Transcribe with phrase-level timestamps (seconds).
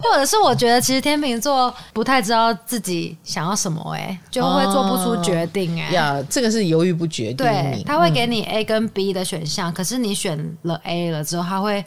[0.00, 7.36] 或者是我觉得其实天秤座不太知道自己想要什么、欸，哎，就会做不出决定、欸，哎、哦，呀，这个是犹豫不决定。
[7.36, 11.84] 对，他会给你 A 跟 B 的选项，嗯、可是你选了 A 了之后，他会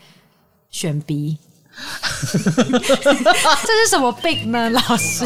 [0.70, 1.38] 选 B。
[2.30, 5.26] 这是什么病呢，老师？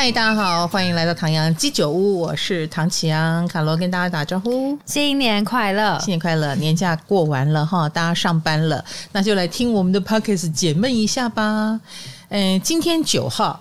[0.00, 11.80] 嗨，大家好，欢迎来到唐阳鸡酒屋，我是唐启阳，卡罗跟大家打招呼，新年快乐，新年快乐，年假过完了哈，大家上班了，那就来听我们的 p o c k e t 解闷一下吧。
[12.28, 13.58] 嗯，今天九号。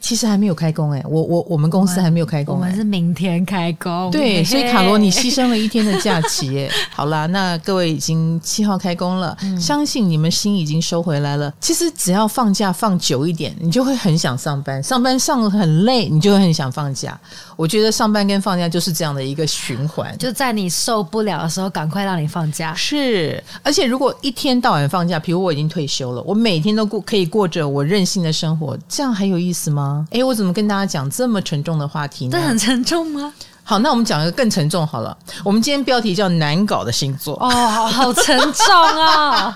[0.00, 4.10] 其实还没有开工哎、欸，我我我们公司还没有开工、欸，我们是明天开工。
[4.10, 6.70] 对，所以卡罗你牺牲了一天的假期哎、欸。
[6.90, 11.52] 好啦，那各位已经七号开工了，嗯、相信你们心已经收回来了。
[11.60, 17.18] 其实只要放假放久一点，你就会很想上班，上班上得很累，你就会很想放假。
[17.56, 22.74] 我觉得上班跟放假就是这样的一个循环，就在你受不了的时候，赶快让你放假。
[22.74, 29.87] 是，而且如果一天到晚放假，比如我已经退休了，我每天都过可以过着我任性的生活，这样还有意思吗？
[30.10, 32.32] 哎，我怎么跟大家讲这么沉重的话题呢？
[32.32, 33.32] 这很沉重吗？
[33.62, 35.14] 好，那我们讲一个更沉重好了。
[35.44, 37.34] 我们今天标题叫“难搞的星座”。
[37.44, 39.54] 哦，好好沉重啊！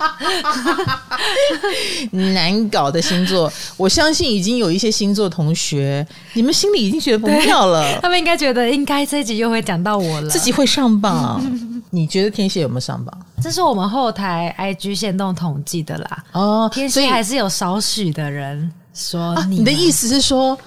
[2.34, 7.98] 难搞的星座，我相信已经有一些星座同学，你们心里已经觉得不妙了。
[8.02, 11.42] 他们应该觉得，应该这一集又会讲到我了，自己会上榜。
[11.88, 13.18] 你觉得天蝎有没有上榜？
[13.42, 16.24] 这是我们后台 IG 限动统计的啦。
[16.32, 18.70] 哦，天蝎还是有少许的人。
[18.94, 20.58] 说你，你的意思是说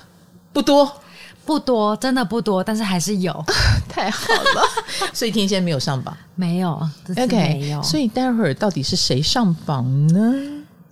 [0.52, 0.92] 不多
[1.46, 3.46] 不多，真的不多，但是还是有，
[3.88, 4.62] 太好了。
[5.14, 7.22] 所以天仙没有上榜，没有，没
[7.70, 7.82] 有，OK。
[7.84, 10.34] 所以待会儿到底是谁上榜呢？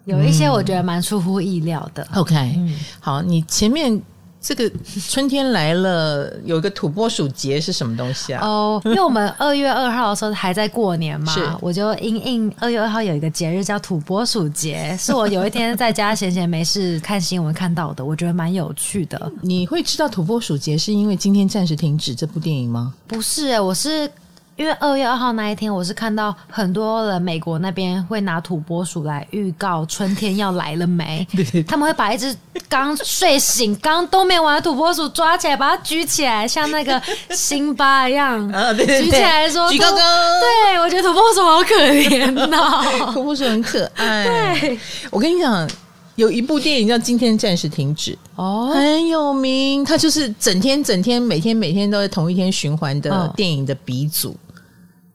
[0.05, 2.07] 有一些我觉得蛮出乎意料的。
[2.15, 4.01] OK，嗯，好，你前面。
[4.43, 4.69] 这个
[5.09, 8.45] 春天来了，有一个土拨鼠节是什么东西啊？
[8.45, 19.31] 哦，因为我们二月二号的时候还在过年嘛，我就因应二月二号有一个节日叫土拨鼠节，是我有一天在家闲闲没事看新闻看到的，我觉得蛮有趣的。
[19.41, 22.93] 你会知道土拨鼠节是因为今天暂时停止这部电影吗？
[23.07, 24.11] 不是、欸，我是。
[24.55, 31.27] 因为二月二号那一天，我是看到很多人美国那边会拿土拨鼠来预告春天要来了没？
[31.67, 32.35] 他们会把一只
[32.69, 39.97] 刚睡醒、 刚冬眠完的土拨鼠抓起来，把它举起来，像那个辛巴一样， 啊、对对对，举起来说举高高。
[39.97, 44.57] 对，我觉得土拨鼠好可怜呐，土拨鼠很可爱。
[44.59, 45.67] 对，我跟你讲。
[46.15, 49.83] 有一部电影叫《今天暂时停止》，哦，很有名。
[49.83, 54.29] 它就是整天、整天、每天、每天都在同一天循环的电影的鼻祖。
[54.29, 54.35] 哦、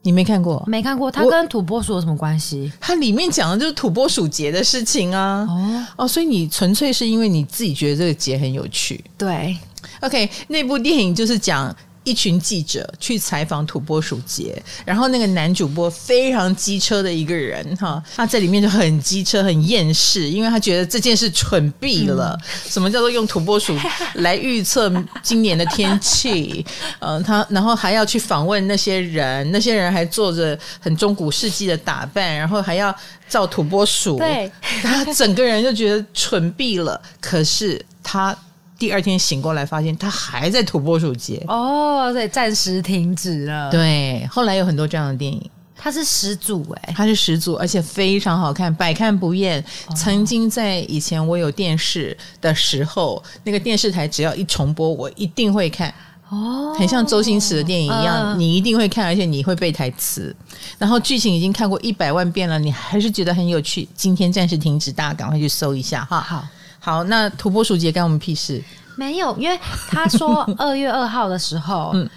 [0.03, 0.62] 你没看过？
[0.66, 1.10] 没看过。
[1.10, 2.72] 它跟土拨鼠有什么关系？
[2.81, 5.47] 它里面讲的就是土拨鼠节的事情啊。
[5.48, 9.04] 哦哦，所以你纯粹是因为你自己觉得这个节很有趣。
[9.16, 9.56] 对
[10.00, 11.75] ，OK，那部电影就是讲。
[12.08, 22.34] 一群记者去采访土拨鼠节，然后那个男主播非常机车的一个人哈，他在里面就很机车、很厌世，因为他觉得这件事蠢毙了。
[22.41, 23.78] 嗯、什么叫做用土拨鼠
[24.14, 24.91] 来预测
[25.22, 26.64] 今年的天气？
[27.00, 32.94] 嗯、呃，他然后还要去访问那些人，那些人还做着很中古世纪的打扮，然后还要
[33.28, 36.98] 造土拨鼠，对， 他整个人就觉得蠢毙了。
[37.20, 38.34] 可是他。
[38.78, 43.68] 第二天醒过来，发现他还在土拨鼠节哦，对，暂时停止了。
[43.72, 49.60] 对，后来有很多这样的电影，它是始祖哎，它是始祖，而且非常好看，百看不厌。
[49.88, 55.92] 哦、曾经在以前我有电视的时候，那个电视台只要一重播，我一定会看
[56.28, 60.34] 哦，很像周星驰的电影一样，呃、你一定会看，而且你会背台词，
[60.78, 63.88] 然后剧情已经看过一百万遍了，你还是觉得很有趣。
[63.96, 66.20] 今天暂时停止，大家赶快去搜一下哈。
[66.20, 66.46] 好。
[66.80, 68.62] 好，那土拨鼠节干我们屁事？
[68.96, 69.58] 没有，因为
[69.88, 72.08] 他说 二月二号的时候，嗯。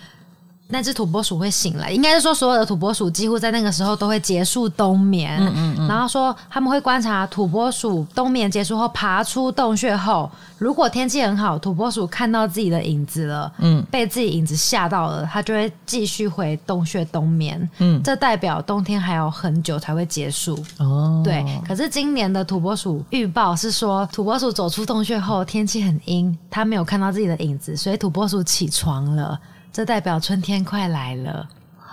[0.72, 5.38] 那只土拨鼠会醒来，应该是说所有的土拨鼠几乎在那个时候都会结束冬眠。
[5.40, 5.88] 嗯嗯嗯。
[5.88, 17.70] 然后说他们会观察土拨鼠冬眠结束后爬出洞穴后，如果天气很好，土拨鼠看到自己的影子了，嗯，被自己影子吓到了，它就会继续回洞穴冬眠。
[17.80, 20.58] 嗯，这代表冬天还有很久才会结束。
[20.78, 21.46] 哦，对。
[21.68, 29.40] 可是今年的土拨鼠预报是说，土拨鼠走出洞穴后天气很阴，它没有看到自己的影子，所以土拨鼠起床了。
[29.74, 31.48] 这代表春天快来了，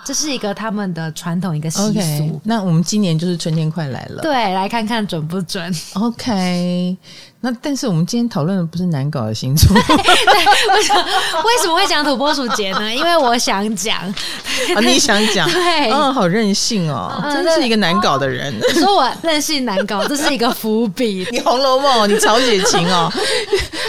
[0.04, 1.92] 这是一个他们的传统一个习俗。
[1.92, 5.72] Okay, 那我们今年就是春天快来了，对，来看看准不准。
[5.94, 6.96] OK，
[7.40, 11.04] 那但是我们今天讨论的不是难搞的星座， 对，为什么
[11.44, 12.90] 为什么会讲土拨鼠节呢？
[12.92, 14.00] 因为我想讲，
[14.74, 15.48] 啊，你想讲？
[15.48, 18.52] 对，嗯，好任性哦，真是一个难搞的人。
[18.74, 21.24] 你说我任性难搞，这是一个伏笔。
[21.30, 23.08] 你《红楼梦》，你曹雪芹哦，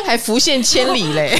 [0.05, 1.35] 还浮现千里嘞。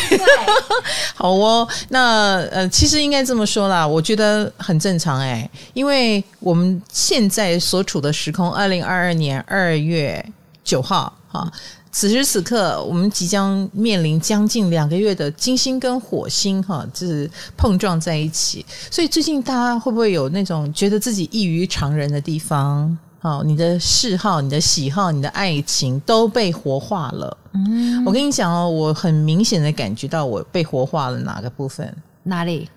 [1.13, 1.67] 好哦。
[1.89, 10.25] 那呃，其实应该这么说啦，我觉得很正常哎，因为我们现在所处的时空，二零二二年二月
[10.63, 11.47] 九号啊。
[11.91, 18.65] 此时此刻，我们即将面临将近两个月的金星跟火星哈，就是碰撞在一起。
[18.91, 22.97] 所以最近大家会不会有那种觉得自己异于常人的地方？
[23.21, 27.37] 哦，你的嗜好、你的喜好、你的爱情都被活化了。
[27.53, 31.93] 嗯，我跟你讲哦，我很明显的感觉到我被活化了哪个部分？
[32.23, 32.69] 哪里？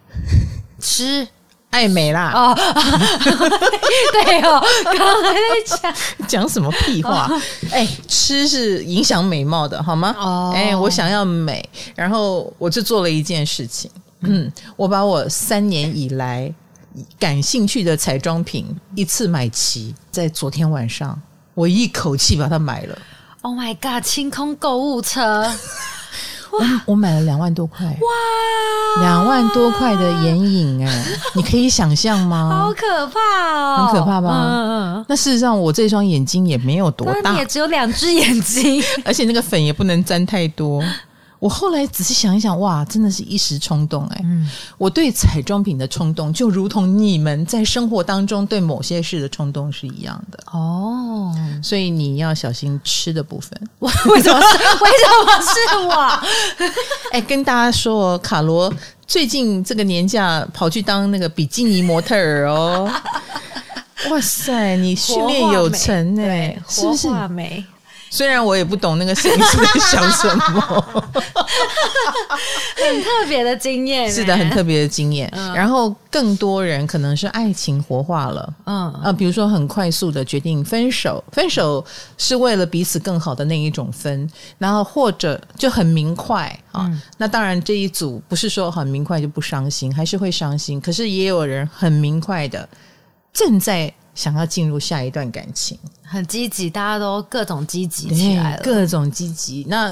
[0.80, 1.28] 吃。
[1.72, 2.32] 爱美啦！
[2.34, 2.54] 哦，
[4.12, 5.94] 对哦，刚刚还在讲
[6.28, 7.26] 讲什么屁话？
[7.72, 10.14] 哎、欸，吃是影响美貌的，好吗？
[10.18, 11.66] 哦，哎，我想要美，
[11.96, 13.90] 然后我就做了一件事情，
[14.20, 16.52] 嗯，我把我三年以来
[17.18, 21.18] 感兴趣的彩妆品一次买齐，在昨天晚上，
[21.54, 22.98] 我一口气把它买了。
[23.40, 24.04] Oh my god！
[24.04, 25.50] 清空购物车。
[26.52, 31.04] 我我买了两万多块，哇，两万多块的眼影哎，
[31.34, 32.48] 你可以想象吗？
[32.66, 33.18] 好可怕
[33.50, 34.30] 哦，很可怕吧？
[34.30, 40.82] 嗯，那事实上我这双眼睛也没有多大，也只有两只眼睛， 而且那个粉也不能沾太多。
[41.42, 44.20] 我后来仔细想一想，哇，真的是一时冲动哎！
[44.22, 44.48] 嗯，
[44.78, 51.34] 我对彩妆品的冲动，就如同你们在生活当中对某些事的冲动是一样的哦。
[51.60, 53.60] 所以你要小心吃的部分。
[53.80, 56.20] 为什么是 为什么是我？
[57.10, 58.72] 哎，跟大家说，卡罗
[59.04, 62.88] 最近这个年假跑去当那个比基尼模特儿哦。
[64.10, 67.08] 哇塞，你训练有成哎，是不是？
[68.14, 70.60] 虽然我也不懂那个摄影师在想什么，
[72.76, 75.26] 很特别的经验， 是的，很特别的经验。
[75.32, 81.82] 嗯、然后更多人可能是爱情活化了，嗯啊，比如说很快速的决定分手，分手
[82.18, 86.82] 是为了彼此更好的那一种分，然后或者就很明快啊。
[86.84, 90.78] 嗯、那当然这一组不是说很明快就不伤心，还是会伤心。
[90.78, 92.68] 可是也有人很明快的
[93.32, 93.90] 正在。
[94.14, 99.64] 想要进入下一段感情，很积极，大家都各种积极起来了，各种积极。
[99.68, 99.90] 那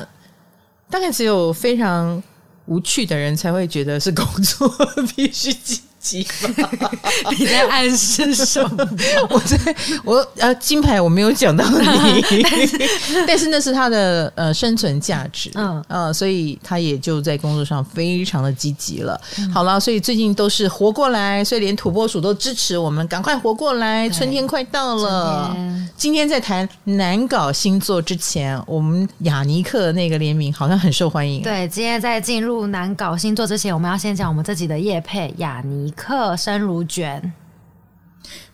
[0.88, 2.22] 大概只有非常
[2.66, 4.68] 无趣的人才会觉得是工作
[5.16, 5.80] 必须积。
[7.38, 8.88] 你在暗示什么？
[9.28, 12.42] 我在我呃金牌我没有讲到你，
[13.28, 19.20] 但是，那是他的呃生存价值，嗯呃，所以他也就在工作上非常的积极了。
[19.38, 24.08] 嗯、好了，所以最近都是活过来，所以连土拨鼠都支持我们赶快活过来。
[24.08, 25.54] 春天快到了，
[25.98, 31.42] 今天在谈难搞星座之前，我们雅尼克那个联名好像很受欢迎。
[31.42, 35.89] 对，今天在进入难搞星座之前，我们要先讲我们自己的叶配雅尼。
[35.90, 37.32] 克生如卷，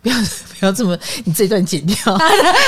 [0.02, 0.16] 不要
[0.58, 1.96] 不要这么，你这段剪掉。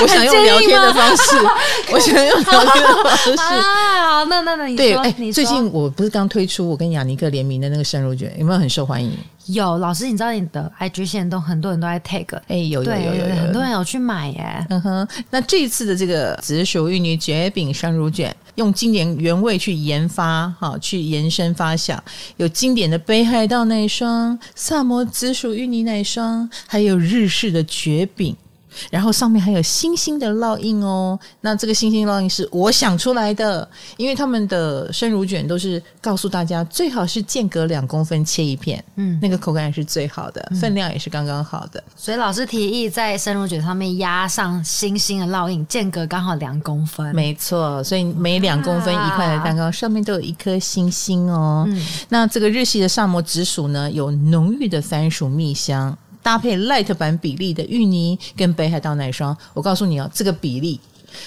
[0.03, 1.37] 我想用聊天的方式，
[1.93, 3.31] 我想用聊天的方式。
[3.41, 9.17] 啊，好，那那那你说，对，哎，最近我不是刚推出我跟雅尼克联名的那个生乳卷，有没有很受欢迎？
[9.49, 14.67] 有，老师，你知道你的 IG 线都很多人都在 tag，哎，有有有有，有，很多人有去买耶。
[14.71, 18.35] 嗯哼，那这一次的这个紫薯芋泥绝饼生乳卷。
[18.57, 22.03] 用经典原味去研发，哈，去延伸发想，
[22.39, 28.37] 有经典的北海道奶霜、萨摩紫薯芋泥奶霜，还有日式的绝饼。
[28.91, 41.83] 然后上面还有星星的烙印哦，那这个星星烙印是我想出来的，因为他们的生乳卷都是告诉大家最好是间隔两公分切一片，嗯，那个口感是最好的，分量也是刚刚好的。
[41.97, 47.83] 所以老师提议在生乳卷上面压上星星的烙印，间隔刚好两公分，没错。
[47.85, 51.65] 所以每两公分一块的蛋糕上面都有一颗星星哦。
[51.69, 55.97] 嗯，那这个日系的萨摩紫薯呢，有浓郁的番薯蜜香。
[56.29, 60.79] 搭配 light 版比例的芋泥跟北海道奶霜，我告诉你哦，这个比例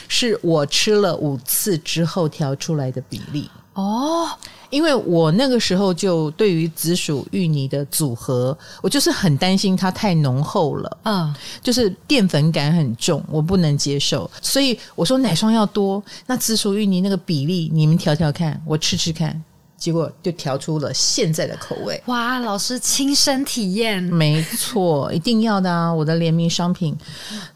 [0.08, 4.30] 是我吃了五次之后调出来的比例哦。
[4.70, 14.30] 因为我那个时候就对于紫薯芋泥的组合，我就是很担心它太浓厚了，嗯，就是淀粉感很重，我不能接受。
[14.40, 19.44] 所以我说奶霜要多，那紫薯芋泥那个比例你们调调看，我吃吃看。
[19.82, 22.00] 结果就调出了现在的口味。
[22.06, 25.92] 哇，老师亲身体验，没错，一定要的啊！
[25.92, 26.96] 我的联名商品。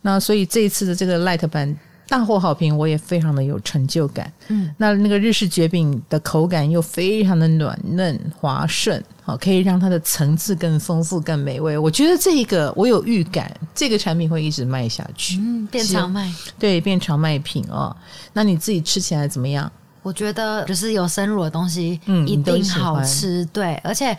[0.01, 1.77] 那所以这一次的这个 light 版
[2.08, 4.34] 大获好评，我也非常的有成就感。
[4.48, 11.77] 嗯，那那个日式绝饼的口感又非常的软嫩滑顺，好，可以让它的层次更丰富、更美味。
[11.77, 17.96] 我觉得这个我有预感，这个产品会一直卖下去，嗯，变常卖，对，变常卖品哦。
[18.34, 19.72] 那你自己吃起来怎么样？
[20.06, 23.44] 我觉得就是有生乳的东西，嗯一定好吃。
[23.44, 24.16] 嗯、对，而且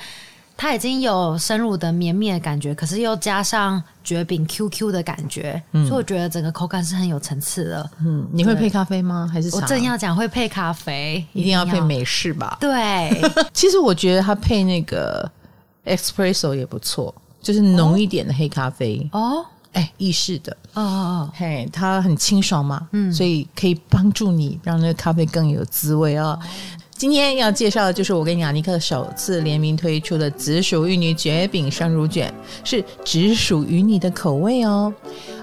[0.57, 7.91] 它已经有生乳的绵密的感觉，可是又加上绝饼 QQ 的感觉，嗯、所以我觉得整个口感是很有层次的。
[8.01, 9.31] 嗯，你会配咖啡吗？
[9.33, 9.55] 还是？
[9.55, 12.59] 我正要讲会配咖啡，一定要配美式吧？
[12.61, 13.23] 对，
[13.55, 15.31] 其实我觉得它配那个
[15.85, 19.47] espresso 也不错，就是浓一点的黑咖啡哦。
[19.77, 26.29] 哎，意式的，哦哦哦，嘿，它很清爽嘛，嗯，所以可以帮助你让那个咖啡更有滋味啊。
[26.29, 26.41] 哦
[26.99, 32.33] 今天要介绍的就是我跟雅尼克首次联名推出的紫薯芋泥卷饼生乳卷，
[32.65, 34.93] 是只属于你的口味哦。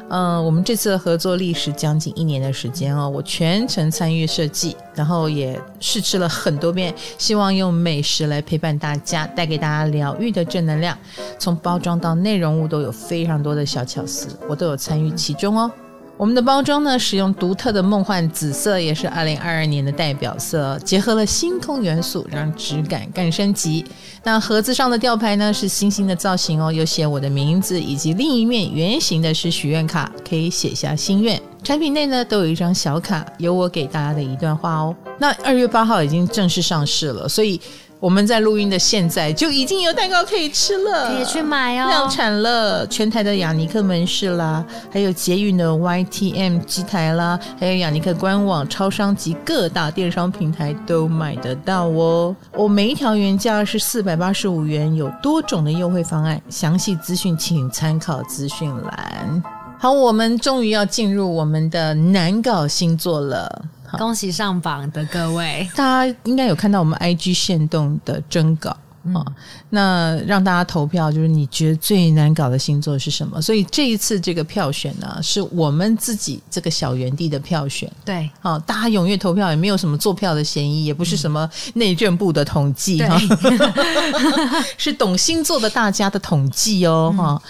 [0.09, 10.97] 嗯、我们这次的合作历时将近一年的时间哦，我全程参与设计，然后也试吃了很多遍，希望用美食来陪伴大家，带给大家疗愈的正能量。
[11.37, 15.71] 从包装到内容物都有非常多的小巧思，我都有参与其中哦。
[16.15, 23.83] 我们的包装呢，使用独特的梦幻紫色，也是二零二二年的代表色，结合了星空元素，让质感更升级。
[24.23, 31.41] 那盒子上的吊牌呢，是星星的造型哦，有写我的名字，以及另一面圆形的是许愿卡，可以写下心愿。
[31.63, 34.95] 产品内呢，都有一张小卡，有我给大家的一段话哦。
[35.17, 37.59] 那二月八号已经正式上市了，所以。
[38.03, 41.87] 我们在录音的现在就已经有蛋糕可以吃了，可以去买哦。
[41.87, 52.35] 量产了，全台的雅尼克门市啦，还有捷运的 YTM 机台啦，还有雅尼克官网、超商及各大电商平台都买得到哦。
[52.57, 59.41] 我每一条原价是四百八十五元，有多种的优惠方案，详细资讯请参考资讯栏。
[59.79, 63.63] 好，我们终于要进入我们的难搞星座了。
[63.97, 65.67] 恭喜上榜的各位！
[65.75, 69.25] 大家应该有看到我们 IG 限动的征稿啊、嗯哦，
[69.69, 73.41] 那让大家投票，就是你觉得最难搞的星座是什么？
[73.41, 77.91] 所以这一次这个票选呢，是我们自己这个小园地的票选。
[78.05, 87.41] 对，好、哦，大家踊跃投票，也没有什么作票的嫌疑，也不是什么内政部的统计哈，对 是懂星座的大家的统计哦哈、嗯哦。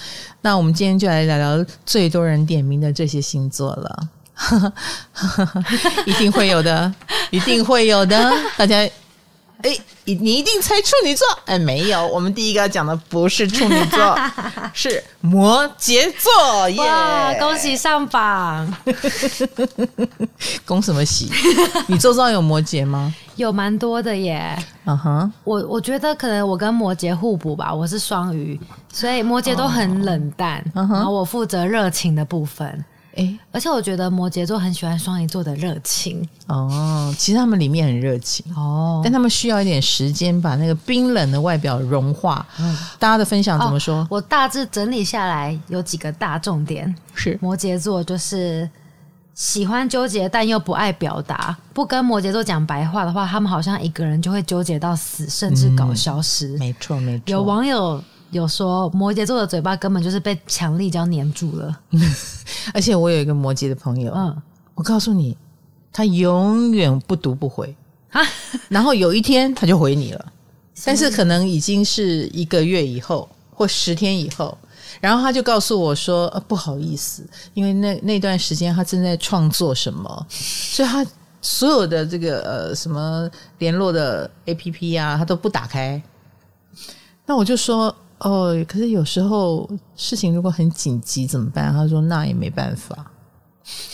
[0.42, 4.10] 那我们今天就来聊聊最多人点名的这些星座了。
[6.06, 6.94] 一定会有的，
[7.30, 8.34] 一定会有的。
[8.58, 8.78] 大家，
[9.62, 11.26] 哎，你你一定猜处女座？
[11.46, 14.20] 哎，没有，我们第一个要讲的不是处女座，
[14.74, 16.70] 是摩羯座。
[16.70, 16.80] 耶！
[16.80, 18.76] 哇，恭喜上榜！
[20.66, 21.32] 恭什么喜？
[21.88, 23.14] 你周遭有摩羯吗？
[23.36, 24.58] 有蛮多的耶。
[24.86, 27.74] 嗯哼、uh，huh、我我觉得可能我跟摩羯互补吧。
[27.74, 28.60] 我是双鱼，
[28.92, 32.84] 所以摩羯都很冷淡，uh huh、然后我负责热情的部分。
[33.16, 37.14] 哎，而且我觉得摩羯座很喜欢双鱼座的热情哦。
[37.18, 42.46] 其实他们里面很热情哦，但他们需要一点时间把那个冰冷的外表融化。
[42.60, 43.98] 嗯，大家的分享怎么说？
[43.98, 48.68] 哦，我大致整理下来有几个大重点：是摩羯座就是
[49.36, 51.56] 喜欢纠结，但又不爱表达。
[51.74, 56.56] 不跟摩羯座讲白话的话，他们好像一个人就会纠结到死，甚至搞消失。
[56.56, 57.24] 嗯，没错，没错。
[57.28, 58.04] 有网友。
[58.34, 61.80] 有说摩羯座的嘴巴根本就是被强力胶粘住了，
[62.74, 64.36] 而且我有一个摩羯的朋友，嗯，
[64.74, 65.38] 我告诉你，
[65.92, 67.74] 他永远不读不回。
[68.12, 68.22] 啊，
[68.70, 70.34] 然后有一天他就回你了，
[70.84, 74.58] 但是可能已经是一个月以后或十天以后，
[75.00, 77.24] 然后他就告诉我说，呃，不好意思，
[77.54, 81.06] 因为那那段时间他正在创作什么， 所以他
[81.42, 86.02] 所有的这个呃什么联络的 APP 啊，他都不打开，
[87.26, 87.96] 那我就说。
[88.24, 91.72] 哦，可是有时候事情如果很紧急怎么办？
[91.74, 93.12] 他说那也没办法，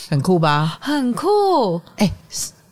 [0.09, 0.77] 很酷吧？
[0.79, 1.81] 很酷。
[1.97, 2.11] 哎，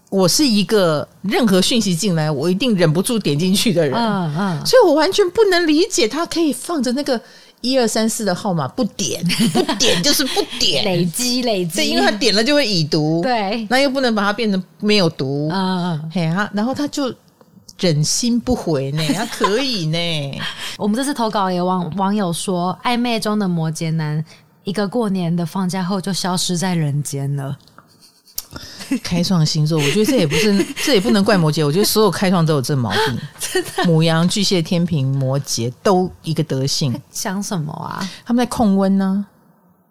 [0.10, 7.20] 我是一个任何讯息进来我一定忍不住点进去的人，嗯嗯，所以我完全不能理解他可以放着那个
[7.62, 9.22] 一二三四的号码不点，
[9.52, 17.14] 不点 就是不点，累积累积，对因为他点了就会已读，对，那又不能把它变成没有读，嗯嗯，嘿啊，然后他就。
[17.80, 19.04] 忍心不回呢？
[19.14, 20.42] 他可以呢。
[20.78, 24.24] 我们这次投稿也网网友说，暧昧中的摩羯男，
[24.64, 27.58] 一个过年的放假后就消失在人间了。
[29.04, 31.66] 开创星座，我觉得这也不是， 这也不能怪摩羯。
[31.66, 33.20] 我觉得所有开创都有这毛病。
[33.38, 36.98] 真的，母羊、巨蟹、天平、摩羯都一个德性。
[37.12, 38.00] 想什么啊？
[38.26, 39.26] 他们在控温呢。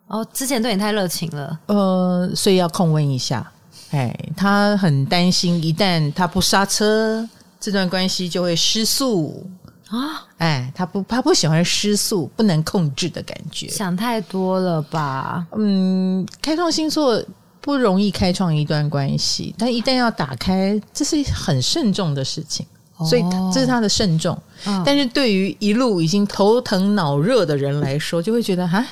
[0.06, 1.58] 哦，之前对你太热情了。
[1.66, 3.46] 呃，所以要控温一下。
[3.90, 7.28] 哎，他很担心，一旦他不刹车。
[7.66, 9.44] 这段关系就会失速
[9.88, 10.24] 啊！
[10.38, 13.66] 哎，他不，他不喜欢失速、不能控制的感觉。
[13.66, 15.44] 想太多了吧？
[15.56, 17.20] 嗯，开创星座
[17.60, 22.64] 不容易开创一段关系，但一旦要打开，这是很慎重的事情。
[22.98, 24.40] 哦、所以这是他的慎重。
[24.66, 28.86] 嗯、但是对于一路已经头疼脑热的人来说，就会觉得哈，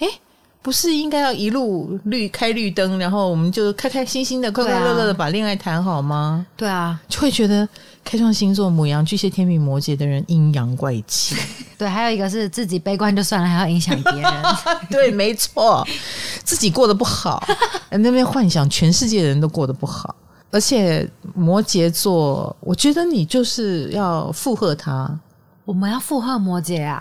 [0.00, 0.08] 哎，
[0.66, 6.44] 不是应该要一路绿开绿灯，然后我们就开开心心的、快快乐乐的把恋爱谈好吗？
[6.56, 7.68] 对啊，就会觉得
[8.02, 11.36] 开创星座母羊、巨蟹、天秤、摩羯的人阴阳怪气。
[11.78, 14.32] 对，还有一个是自己悲观就算了，还要影响别人。
[14.90, 15.86] 对，没错，
[16.42, 17.40] 自己过得不好，
[17.90, 20.16] 那边幻想全世界的人都过得不好。
[20.50, 25.16] 而且摩羯座，我觉得你就是要附和他。
[25.64, 27.00] 我们要附和摩羯啊？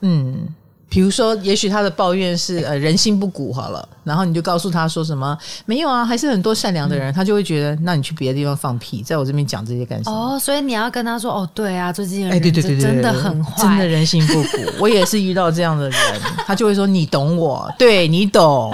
[0.00, 0.48] 嗯。
[0.94, 5.36] 比如说，也许他的抱怨是呃人心不古好了，然后你就告诉他说什么
[5.66, 10.36] 没有啊，还是很多善良的人，嗯、他就会觉得那你去别的地方放屁，在我这边讲这些干什么？
[10.36, 14.58] 哦，所以你要跟他说哦，对啊，最近哎，对对对对，真的很坏，真的人心不古。
[14.78, 16.00] 我也是遇到这样的人，
[16.46, 18.72] 他就会说你懂我，对你懂，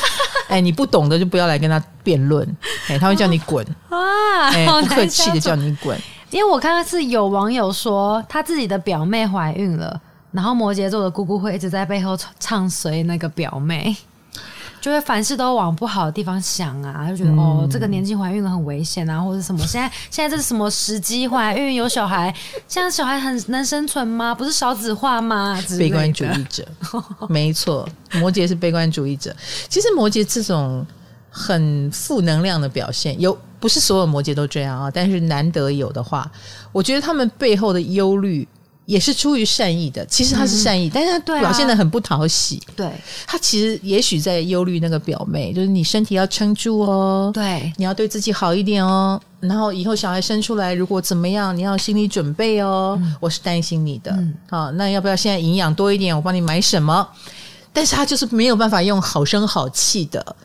[0.48, 2.46] 哎，你不懂的就不要来跟他辩论，
[2.88, 5.98] 哎，他会叫你滚啊，哎，不客气的叫你滚。
[6.28, 9.98] 因为我看到是有网友说他自己的表妹怀孕了。
[10.32, 13.94] 然后摩羯座的姑姑会一直在背后唱衰那个表妹，
[14.80, 22.34] 就会凡事都往不好的地方想啊，就觉得、嗯、哦，这个年纪怀孕了很危险啊，或者什么现在现在这是什么时机怀孕有小孩，
[22.66, 24.34] 现在小孩很能生存吗？
[24.34, 25.62] 不是少子化吗？
[25.78, 26.66] 悲观主义者，
[27.28, 29.34] 没错，摩羯是悲观主义者。
[29.68, 30.84] 其实摩羯这种
[31.30, 36.28] 很负能量的表现，有不是所有摩羯都这样啊，但是难得有的话，
[36.72, 38.48] 我觉得他们背后的忧虑。
[38.84, 42.60] 也是出于善意的，其实他是善意，嗯、但是他表现得很不讨喜。
[42.74, 42.90] 对，
[43.26, 54.10] 他其实也许在忧虑那个表妹，就是你身体要撑住哦，对，你要对自己好一点哦，然后以后小孩生出来如果怎么样，你要心理准备哦，嗯、我是担心你的。
[54.12, 56.14] 嗯、好，那要不要现在营养多一点？
[56.14, 57.08] 我帮你买什么？
[57.72, 60.36] 但是他就是没有办法用好声好气的。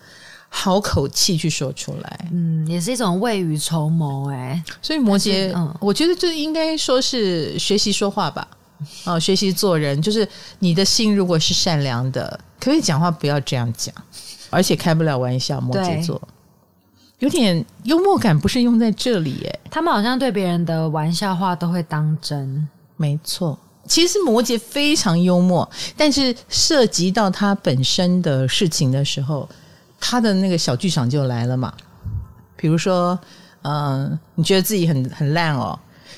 [0.49, 4.63] 好口气去说出来，嗯，也是一种未雨绸缪哎。
[4.81, 8.47] 所以摩羯，嗯，我觉得这应该说是学习说话吧，
[9.05, 10.27] 哦，学习做人，就是
[10.59, 13.93] 你的心如果是善良的，可以讲话不要这样讲，
[14.49, 15.61] 而且开不了玩笑。
[15.61, 16.19] 摩羯座
[17.19, 22.67] 有点幽默感，不是用在这里哎，他们好像对别人的玩笑话都会当真。
[22.95, 29.47] 没错，其实摩羯非常幽默，但是涉及到他本身的事情的时候。
[29.99, 31.73] 他的那个小剧场就来了嘛，
[32.55, 33.19] 比如说，
[33.63, 35.77] 嗯、呃，你觉得自己很很烂哦，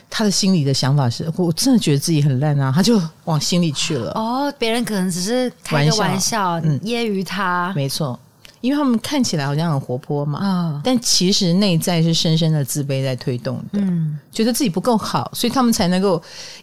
[0.09, 4.12] 他的心里的想法是，我真的觉得自己很烂啊，他就往心里去了。
[4.12, 7.71] 哦，别人可能只是开个玩笑，嗯，揶揄他。
[7.75, 8.19] 没错，
[8.62, 16.22] 因为他们看起来好像很活泼嘛，哦、但其实内在是深深的自卑在推动的，嗯，觉得自己不够好，所以他们才能够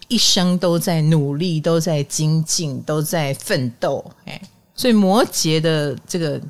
[0.09, 4.05] 一生都在努力，都在精进，都在奋斗。
[4.27, 4.41] 哎，
[4.75, 6.41] 所以摩羯的这个。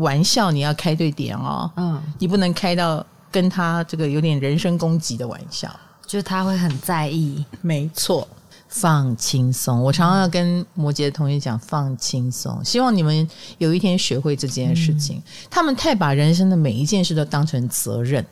[0.00, 5.70] 玩笑你要开对点哦，嗯，你不能开到跟他这个有点人身攻击的玩笑，
[6.06, 7.44] 就是他会很在意。
[7.60, 8.26] 没错，
[8.68, 9.82] 放轻松。
[9.82, 15.18] 我常常要跟摩羯的同学讲放轻松，希望你们有一天学会这件事情。
[15.18, 18.24] 嗯，他们太把人生的每一件事都当成责任、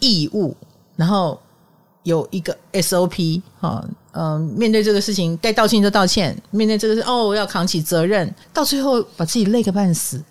[0.00, 0.56] 义务，
[0.96, 1.38] 然后
[2.02, 10.22] 有一个 SOP 哈，嗯，面对这个事情该道歉就道歉，面对这个事哦我要扛起责任，到最后把自己累个半死。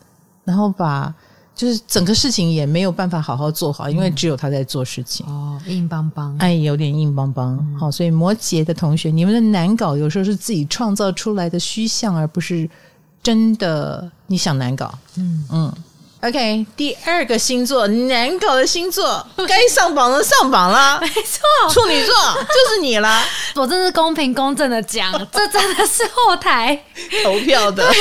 [0.43, 1.13] 然后把
[1.55, 5.25] 就是整个事情也没有办法好好做好，因为只有他在做事情。
[5.27, 7.57] 哦，硬邦邦，哎，有点硬邦邦。
[7.59, 12.69] 嗯、好，所以摩羯的同学，你们的难搞有时候是自己创造出来的虚像，而不是
[13.21, 14.93] 真的你想难搞。
[15.15, 15.73] 嗯嗯。
[16.23, 22.15] OK，第二个星座难搞的星座， 该上榜的上榜了，没错，处女座
[22.47, 23.25] 就是你啦。
[23.55, 26.81] 我真是公平公正的讲，这真的是后台
[27.25, 27.85] 投票的。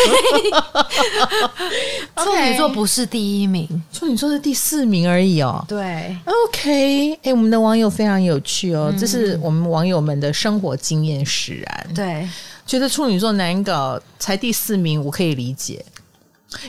[2.23, 5.65] 处女座不是第一名，处女座是第四名而已哦。
[5.67, 11.89] 对，OK，哎，我们的网友非常有趣哦，这是我们网友们的生活经验使然。
[11.93, 12.29] 对，
[12.65, 15.85] 觉得处女座难搞，才第四名，我可以理解。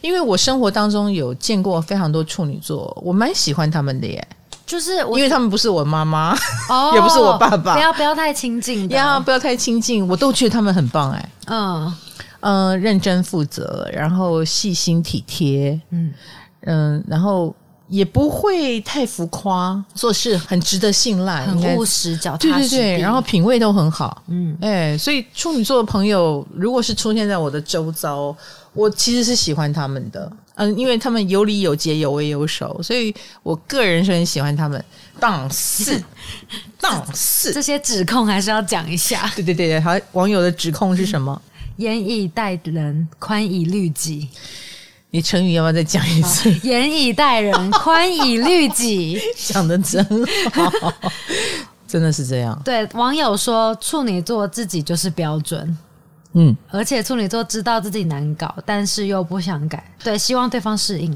[0.02, 4.28] 因为我生活当中有见过非常多处女座，我蛮喜欢他们的耶。
[4.65, 6.34] 就是因为他们不是我妈妈，
[6.69, 11.30] 哦、也不是我爸爸，不要不要太亲近，要，不要太亲近，我都觉得他们很棒哎。
[11.48, 11.93] 嗯
[12.39, 16.13] 嗯、呃，认真负责，然后细心体贴，嗯
[16.62, 17.54] 嗯、呃，然后
[17.89, 28.36] 也不会太浮夸，做事很值得信赖，很务实，脚踏实地，对对对，然后品味都很好，嗯，哎，所以处女座的朋友，如果是出现在我的周遭。
[28.73, 34.83] 我其实是喜欢他们的，嗯，因为他们有理有节，有为有守，所以我个人是很喜欢他们。
[35.19, 36.03] 但是，
[36.81, 39.31] 但是这些指控还是要讲一下。
[39.36, 41.39] 对对对对，好，网友的指控是什么？
[41.77, 44.27] 严以待人，宽以律己。
[45.12, 46.51] 你成语要不要再讲一次？
[46.63, 49.19] 严以待人，宽以律己。
[49.38, 50.03] 讲的真
[50.51, 50.91] 好，
[51.88, 52.59] 真的是这样。
[52.65, 55.77] 对，网友说处女座自己就是标准。
[56.34, 61.15] 嗯，而且处女座知道自己难搞，但是又不想改，对，希望对方适应。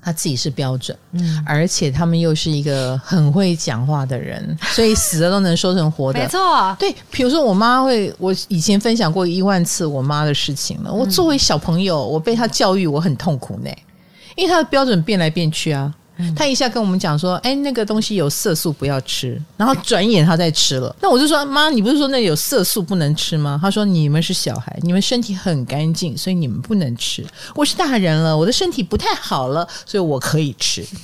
[0.00, 6.76] 他自己是标准，嗯，而且他们又是一个很会讲话的人，所以死了都能说成活的，没错。
[6.78, 10.92] 对，比如说我妈会，我以前分享过一万次我妈的事情了。
[10.92, 13.70] 我作为小朋友，我被她教育，我很痛苦呢，
[14.36, 15.92] 因为她的标准变来变去啊。
[16.34, 20.94] 他一下跟我们讲说：“哎，那个东西有色素，不要吃。”然后转眼他在吃了。
[21.00, 27.24] 那我就说：“妈，你不是说那有色素不能吃吗？”他说：“你们是小孩，你们身体很干净，所以你们不能吃。
[27.54, 30.84] 我是大人了，我的身体不太好了，所以我可以吃。”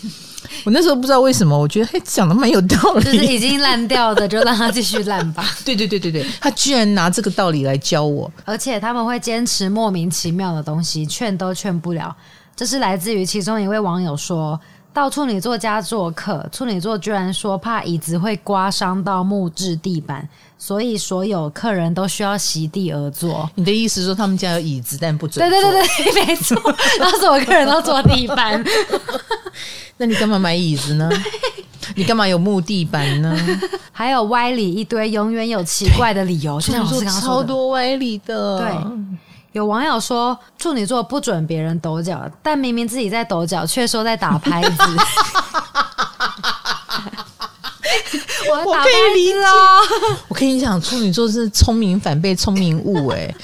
[0.64, 3.04] 我那时候不知道为什么，我觉得嘿讲的蛮有道理。
[3.04, 5.44] 就是已经烂掉的，就让他继续烂吧。
[5.64, 12.14] 对对对对对，他居然拿这个道理来教我，而且他们会坚持莫名其妙的东西，劝都劝不了。
[12.54, 14.59] 这是来自于其中一位网友说。
[14.92, 23.48] 到处女座家做客，处女座居然说怕椅子会刮伤到木质地板，所以所有客人都需要席地而坐。
[23.55, 25.61] 你的意思是说他们家有椅子，但不准坐？
[25.61, 26.57] 对对对对，没错。
[26.98, 28.64] 然后所有客人都坐地板，
[29.98, 31.09] 那你干嘛买椅子呢？
[31.94, 33.37] 你干嘛有木地板呢？
[33.92, 38.59] 还有歪理一堆，永远有奇怪的理由，就像我刚刚说，超多歪理的。
[38.59, 38.68] 对。
[39.59, 44.71] 有网友说处女座不准别人抖脚，但明明自己在抖脚，却说在打拍子。
[48.51, 49.81] 我，我可以理解哦。
[50.29, 53.35] 我跟你讲，处女座是聪明反被聪明误，哎，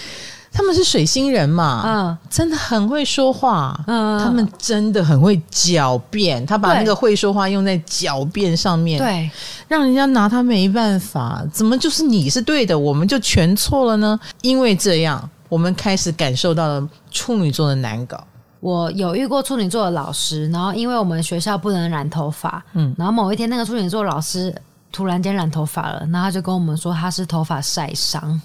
[0.53, 9.29] 他们是水星人嘛，嗯，真的很会说话，嗯，他们真的很会狡辩，他把那个会说话用在狡辩上面，对，
[9.66, 11.42] 让人家拿他没办法。
[11.53, 14.18] 怎么就是你是对的，我们就全错了呢？
[14.42, 15.29] 因为这样。
[15.55, 18.27] 我们开始感受到了处女座的难搞。
[18.59, 24.53] 我有遇过处女座的老师，然后因为我们学校不能染头发，嗯，然后某一天那个处女座老师
[24.90, 28.40] 突然间染头发了，然后他就跟我们说他是头发晒伤。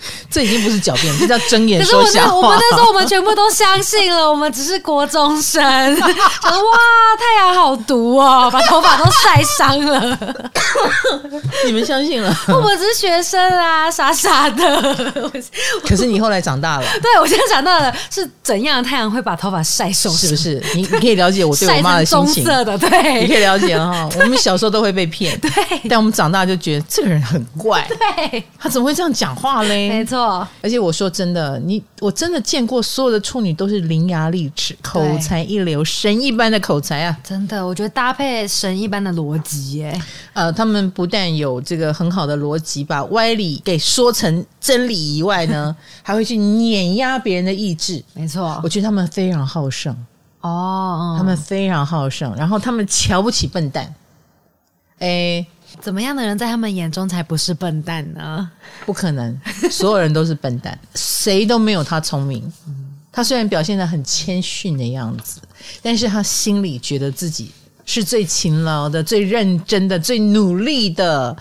[0.30, 2.34] 这已经不是狡辩，这叫睁眼说瞎话。
[2.34, 5.60] 我们那时候我们全部都相信了，我们只是国中生。
[5.96, 6.78] 说哇，
[7.18, 10.18] 太阳好毒哦，把头发都晒伤了。
[11.66, 12.34] 你们相信了？
[12.48, 15.12] 我们只是学生啊，傻傻的。
[15.84, 16.86] 可是你后来长大了。
[17.02, 20.18] 对，我现在长大了，是怎样的太阳会把头发晒受伤？
[20.18, 20.64] 是不是？
[20.74, 22.44] 你你可以了解我对我妈的心情。
[22.44, 24.08] 棕色的，对，你可以了解哈。
[24.18, 25.50] 我们小时候都会被骗，对。
[25.88, 28.44] 但我们长大就觉得这个人很怪，对。
[28.58, 29.89] 他怎么会这样讲话嘞？
[29.90, 30.46] 没错。
[30.62, 37.18] 而且我说真的，你我真的见过所有的处女都是伶牙俐齿，口才一流，神一般的口才啊！
[37.22, 40.02] 真的，我觉得搭配神一般的逻辑耶。
[40.32, 48.02] 呃，他们不但有这个很好的逻辑，把歪理给说成真理以外呢， 还会去碾压别人的意志。
[48.14, 49.94] 没错，我觉得他们非常好胜
[50.40, 53.94] 哦，他们非常好胜，然后他们瞧不起笨蛋。
[54.98, 55.44] 哎。
[55.80, 58.50] 怎么样的人在他们眼中才不是笨蛋呢？
[58.84, 62.52] 不可能，所有人都是笨蛋，谁都没有他聪明。
[63.12, 65.40] 他虽然表现得很谦逊的样子，
[65.82, 67.50] 但是他心里觉得自己
[67.84, 71.36] 是最勤劳的、最认真的、最努力的、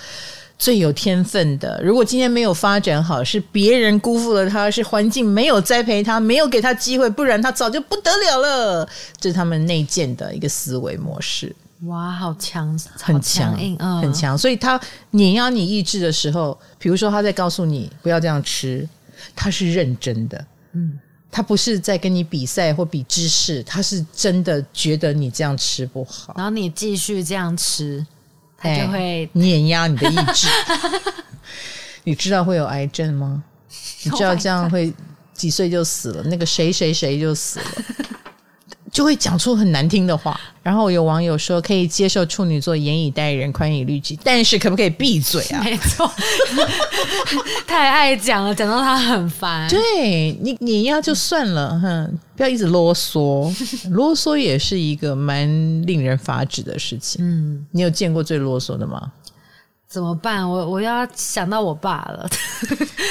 [0.57, 1.79] 最有天分的。
[1.83, 8.89] 如果今天没有发展好，是别人辜负了他，是环境没有栽培他，没有给他机会，不然他早就不得了了。
[9.19, 11.55] 这是他们内建的一个思维模式。
[11.83, 14.37] 哇，好强，很强硬，嗯，很强。
[14.37, 14.79] 所以他
[15.11, 18.87] 碾压你意志的时候，比如说他在告诉你不要这样吃，
[19.35, 20.99] 他是认真的，嗯，
[21.31, 28.05] 他不是在跟你比赛或比知识，他是真的觉得你这样吃不好，然后你继续这样吃，
[28.57, 30.47] 他就会碾压你的意志。
[32.03, 33.41] 你知道会有癌症吗？
[34.03, 34.91] 你知道这样 会
[35.33, 36.23] 几岁就死了？
[36.23, 37.65] 那个谁谁谁就死了。
[38.91, 45.61] 就会讲出很难听的话，然后有网友说可以接受处女座严以待人、宽以律己，但是可不可以闭嘴啊？
[45.65, 46.11] 没错，
[47.67, 49.69] 太爱讲了，讲到他很烦。
[49.69, 53.51] 对你你压就算了，哼，不要一直啰嗦，
[53.91, 55.47] 啰嗦也是一个蛮
[55.85, 57.23] 令人发指的事情。
[57.23, 59.11] 嗯，你有见过最啰嗦的吗？
[59.87, 60.47] 怎么办？
[60.47, 62.29] 我我要想到我爸了，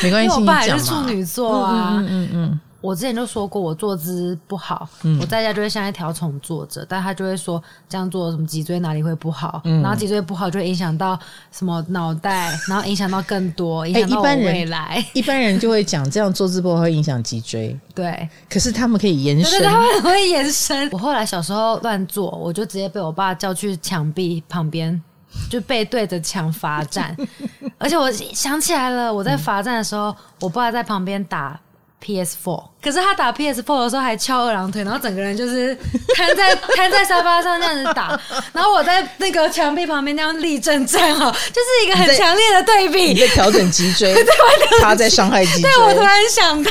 [0.02, 1.96] 没关系，我爸也是处女座啊。
[1.98, 2.08] 嗯嗯嗯。
[2.10, 11.18] 嗯嗯我之前就说过，我坐姿不好，嗯、我在家就会像一条虫坐着，但他就会说这样做什么脊椎哪里会不好，嗯、然后脊椎不好就会影响到
[11.50, 14.78] 什么脑袋，然后影响到更多， 影响到我未来。
[14.78, 18.28] 欸、一般人就会讲这样坐姿不好会影响脊椎， 对。
[18.48, 20.88] 可是他们可以延伸，对，他们会延伸。
[20.92, 25.02] 我后来小时候乱坐，我就直接被我爸叫去墙壁旁边，
[25.50, 27.16] 就背对着墙罚站。
[27.76, 31.58] 而且我想起来了，我在罚站的时候，嗯、我爸在旁边打。
[32.04, 35.76] PS4，可是他打 PS4 的时候还翘二郎腿，然后整个人就是
[36.14, 38.18] 瘫在 瘫在沙发上这样子打，
[38.52, 43.12] 然后我在那个墙壁旁边那样立正站好，就是一个很强烈的对比。
[43.12, 44.14] 你在调整脊椎，
[44.80, 45.62] 他在伤害脊椎。
[45.62, 46.70] 对，我突然想到，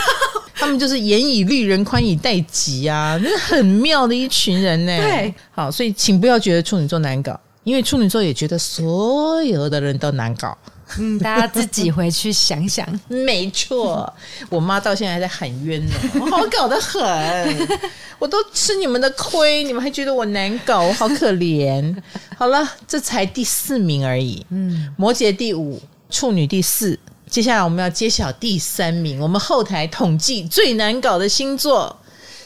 [0.56, 4.98] 他们就是严以律人，宽以待己啊，那是很妙的一群人呢。
[4.98, 10.58] 对，好，所以请不要觉得处女座难搞，因为处女座也觉得所有的人都难搞。
[10.98, 12.88] 嗯，大家自己回去想想。
[13.08, 14.12] 没错，
[14.50, 17.68] 我妈到现在还在喊冤呢，我好搞得很，
[18.18, 21.96] 我都吃你们的亏，你们还觉得我难搞，我好可怜。
[22.38, 24.46] 好了，这才第四名而已。
[24.50, 26.98] 嗯，摩羯第五，处女第四。
[27.30, 31.94] 接下来我们要揭晓第三名，我们后台统计最难搞的星座，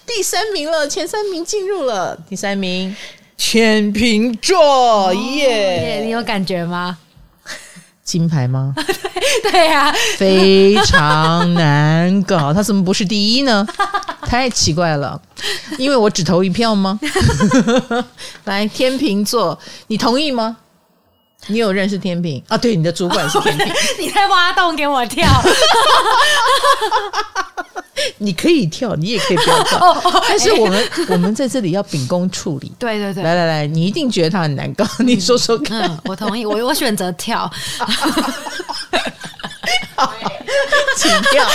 [0.07, 2.17] 第三名了，前三名进入了。
[2.27, 2.95] 第三名，
[3.37, 6.05] 天秤座，耶、哦！
[6.05, 6.97] 你有感觉吗？
[8.11, 8.73] 金牌吗？
[8.75, 12.53] 对对呀、啊，非常难搞。
[12.53, 13.65] 他怎么不是第一呢？
[14.27, 15.19] 太奇怪了。
[15.77, 16.99] 因为我只投一票吗？
[18.43, 20.57] 来，天秤座，你同意吗？
[21.47, 22.57] 你有认识天平啊？
[22.57, 23.67] 对，你的主管是天平。
[23.99, 25.27] 你在挖洞给我跳。
[28.17, 30.01] 你可以跳，你也可以不要跳。
[30.27, 32.71] 但是我们我们在这里要秉公处理。
[32.79, 35.81] 对对对，来来来，你一定觉得他很难搞，你说说看。
[35.83, 37.51] 嗯，我同意，我我选择跳。
[40.97, 41.45] 请跳，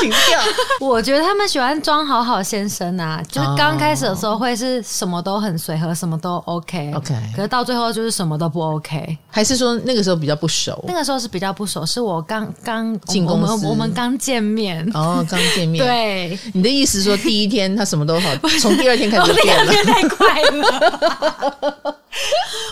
[0.00, 0.40] 请跳。
[0.80, 7.20] 我觉得他们喜欢装好好先生啊，就是刚开始的时候会是什么都很随和，什么都 okay, okay.
[7.34, 9.18] 可是到最后就是什么都不 OK。
[9.30, 10.84] 还是说那个时候比较不熟？
[10.86, 14.88] 那个时候是比较不熟，是我刚刚进公司，我们刚见面。
[14.94, 15.82] 哦，刚见面。
[15.86, 18.30] 对，你的意思说第一天他什么都好，
[18.60, 21.96] 从第二天开始就变了，太快了。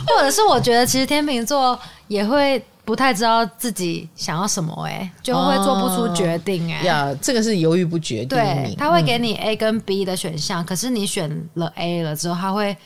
[0.07, 2.65] 或者是我觉得其实天秤座也会。
[2.85, 8.29] 不太知道自己想要什么、欸，哎，就会做不出决定、欸，哎，呀，这个是犹豫不决定。
[8.29, 12.77] 对，他会给你 A 跟 B 的选项、嗯，可是你选了 A 了之后，他会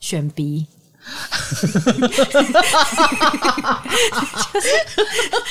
[0.00, 0.66] 选 B。
[1.02, 2.22] 就是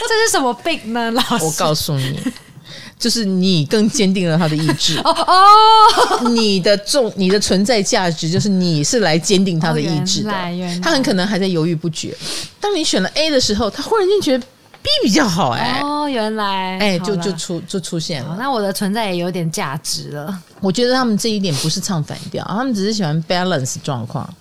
[0.07, 1.11] 这是什么病呢？
[1.11, 2.17] 老师，我告诉你。
[3.01, 10.31] 就是你更坚定了他的意志 哦哦，你的重你的存在价值就是你是来坚定他的意志的，
[10.83, 12.15] 他很可能还在犹豫不决。
[12.59, 14.45] 当你选了 A 的时候，他忽然间觉得
[14.83, 20.39] B 比较好，哎哦，原来哎就就出就出现了，那我的存在也有点价值了。
[20.59, 24.31] 我觉得他们这一点不是唱反调，他们只是喜欢 balance 状况。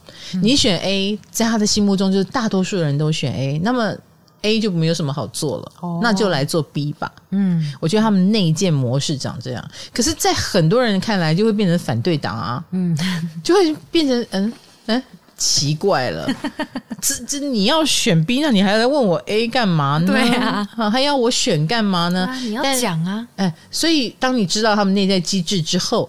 [0.43, 3.97] 你选 A，在他的心目中就是大多数人都选 A，那么。
[4.43, 6.03] A 就没有什么好做了，oh.
[6.03, 7.11] 那就来做 B 吧。
[7.31, 12.65] 嗯，我觉得他们内建模式长这样，可是，在很多人看来，就会变成反对党啊。
[12.71, 12.97] 嗯，
[13.45, 14.53] 就会变成嗯
[14.87, 15.03] 嗯
[15.37, 16.29] 奇怪了。
[17.01, 20.13] 这这你要选 B，那你还要来问我 A 干嘛呢？
[20.13, 22.27] 对啊，还要我选干嘛呢？
[22.27, 23.27] 啊、你要讲啊。
[23.37, 26.09] 哎，所以当你知道他们内在机制之后，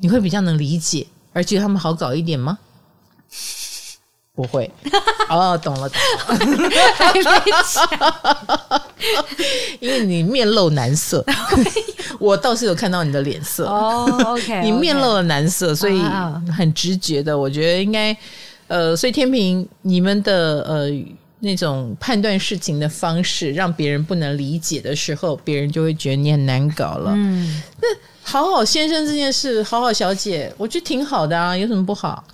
[0.00, 2.58] 你会比较能理解，而觉得他们好搞一点吗？
[4.40, 4.70] 不会
[5.28, 8.82] 哦，懂了，懂了，还没讲，
[9.80, 11.22] 因为你面露难色，
[12.18, 14.08] 我倒是有看到你的脸色哦。
[14.28, 16.00] OK， 你面露了难色，所以
[16.56, 18.16] 很直觉的，我觉得应该
[18.68, 20.88] 呃，所以天平你们的呃
[21.40, 27.12] 那种判断事情的方式，让别人不能理解的时候，别人就会觉得你很难搞了。
[27.14, 27.88] 嗯，那
[28.22, 32.24] 好好先生这件事，好好小姐，我觉得挺好的啊，有什么不好？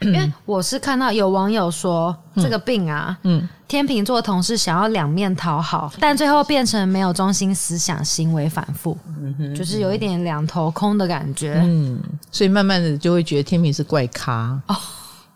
[0.00, 12.00] 因为我是看到有网友说这个病啊，嗯，天秤座同事想要两面讨好，但最后变成没有中心思想，行为反复，嗯哼，就是有一点两头空的感觉，嗯，
[12.32, 14.76] 所以慢慢的就会觉得天秤是怪咖哦，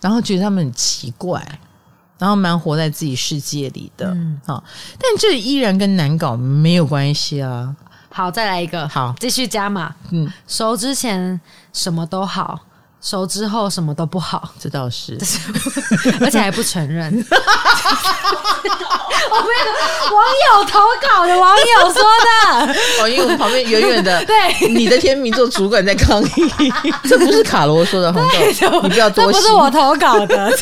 [0.01, 1.41] 然后觉得他们很奇怪，
[2.19, 4.65] 然后蛮活在自己世界里的，嗯，好，
[4.99, 7.77] 但这依然跟难搞没有关系啊。
[8.11, 11.39] 好，再来一个，好，继续加码，嗯，熟之前
[11.73, 12.59] 什么都好。
[13.05, 15.19] 熟之后什么都不好，这倒是，
[16.21, 17.13] 而且还不承认。
[19.31, 19.67] 我没有
[20.15, 26.73] 网友投稿的网友说的，哦，因为我们旁边远远的， 对，你的天秤座主管在抗议，
[27.09, 30.59] 这不是卡罗说的，红豆，你不要多心，这不是我投稿的。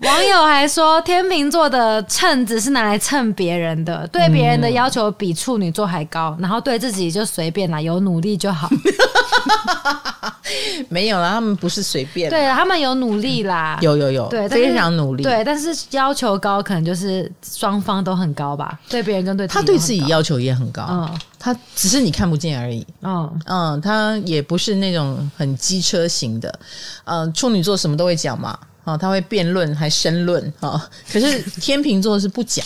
[0.00, 8.68] 网友还说，天秤座的秤只是拿来称别人的，对别人的要求比处女座还高，然后对自己就随便啦，有努力就好。
[10.88, 23.40] 没有啦，他们不是随便，对，他们有努力啦，有有有，对，非常努力，对，但是要求高，可能就是双方都很高吧，对别人跟对自己，他对自己要求也很高，嗯，他只是你看不见而已，嗯。
[23.46, 26.58] 嗯，他也不是那种很机车型的，
[27.04, 28.56] 嗯，处女座什么都会讲嘛。
[28.86, 30.80] 哦，他会辩论还申论哦，
[31.12, 32.64] 可是天秤座是不讲，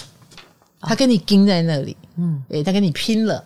[0.82, 3.42] 他跟你盯在那里，嗯，诶，他跟你拼了，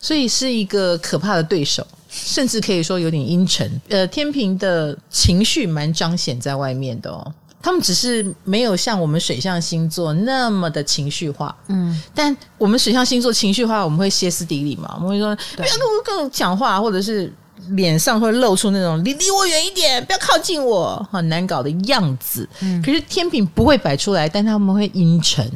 [0.00, 3.80] 所以是一个可怕的对手，甚至可以说有点阴沉。
[3.88, 7.32] 呃，天秤的情绪蛮彰显在外面的哦。
[7.62, 15.68] 他们只是没有像我们水象星座那么的情绪化，嗯，但我们水象星座情绪化，我们会歇斯底里嘛，我们会说不要
[16.02, 17.30] 跟我讲话，或者是
[17.68, 22.48] 脸上会露出那种你离我远一点，不要靠近我，很难搞的样子。
[22.60, 25.50] 嗯，可是天秤不会摆出来，但他们会阴沉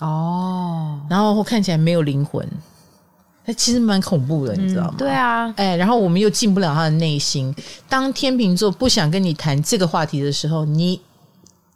[0.00, 2.46] 哦，然后看起来没有灵魂，
[3.44, 4.90] 那其实蛮恐怖的，你知道吗？
[4.92, 7.54] 嗯，对啊，哎，然后我们又进不了他的内心。
[7.88, 11.00] 当天秤座不想跟你谈这个话题的时候，你。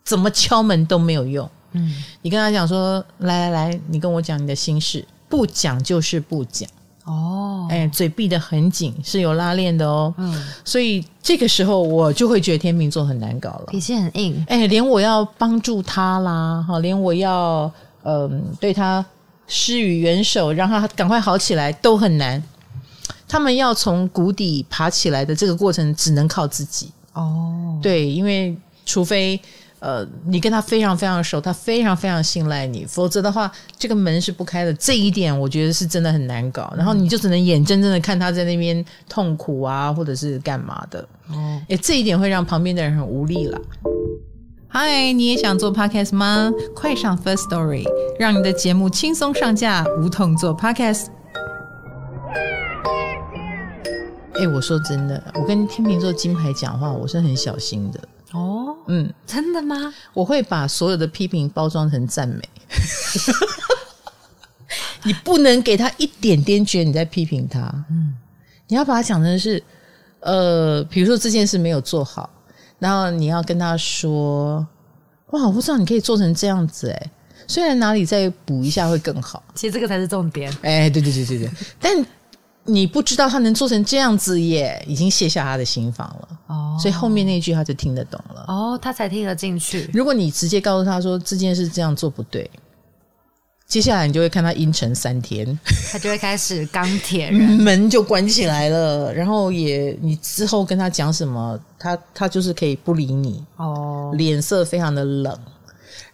[0.05, 1.47] 怎么敲门都没有用。
[1.73, 6.67] 嗯，你跟他讲说，来来来，你跟我讲你的心事，不讲就是不讲。
[7.09, 10.13] 哦，哎，嘴闭得很紧，是有拉链的哦。
[10.19, 14.45] 嗯，所以这个时候我就会觉得天秤座很难搞了，脾气很硬。
[14.47, 17.63] 哎，连我要帮助他啦，哈，连我要
[18.03, 19.05] 嗯、呃、对他
[19.47, 22.43] 施予援手，让他赶快好起来都很难。
[23.27, 26.91] 他们要从谷底爬起来的这个过程，只能靠自己。
[27.15, 29.41] 哦，对，因为除非。
[29.81, 34.75] 呃，你跟他非常非常熟，他非常非常信赖你，否则的话，这个门是不开的。
[34.75, 41.01] 这一点我觉得是真的很难搞，然后你就只能眼睁睁的看他在那边痛苦啊，或者是干嘛的。
[41.29, 43.61] 哦，哎，这一点会让旁边的人很无力了。
[44.71, 46.53] 嗨，你也想做 podcast 吗？
[46.75, 47.85] 快上 First Story，
[48.19, 51.07] 让你的节目轻松上架，无痛做 podcast。
[54.35, 58.01] 哎，我说真的，我跟天秤座金牌讲话，我是很小心的。
[58.33, 59.95] 哦，嗯，真的吗？
[60.13, 62.49] 我会把所有的批评包装成赞美，
[65.05, 68.15] 你不能给他一点点觉得你在批评他，嗯，
[68.67, 69.63] 你要把它讲成是，
[70.21, 72.29] 呃，比如说这件事没有做好，
[72.79, 74.67] 然后你要跟他说，
[75.33, 77.11] 哇，我不知道你可以做成这样子，哎，
[77.47, 82.07] 虽然哪里再补一下会更好，其实这个才是重点，哎，对对对对对，但。
[82.69, 86.29] 你不知道他能做成这样子耶，已经卸下他的心防了。
[86.49, 88.45] 哦，所以后面那句他就听得懂了。
[88.47, 89.91] 哦，他才听得进去。
[89.93, 92.51] 如果你直接告诉他说这件事这样做不对，
[93.67, 95.59] 接下来你就会看他阴沉三天，
[95.91, 99.13] 他就会开始钢铁人 门就关起来了。
[99.13, 103.43] 然后也你之后跟他讲什么，他他就是可以不理你。
[103.57, 105.39] 哦，脸色非常的冷，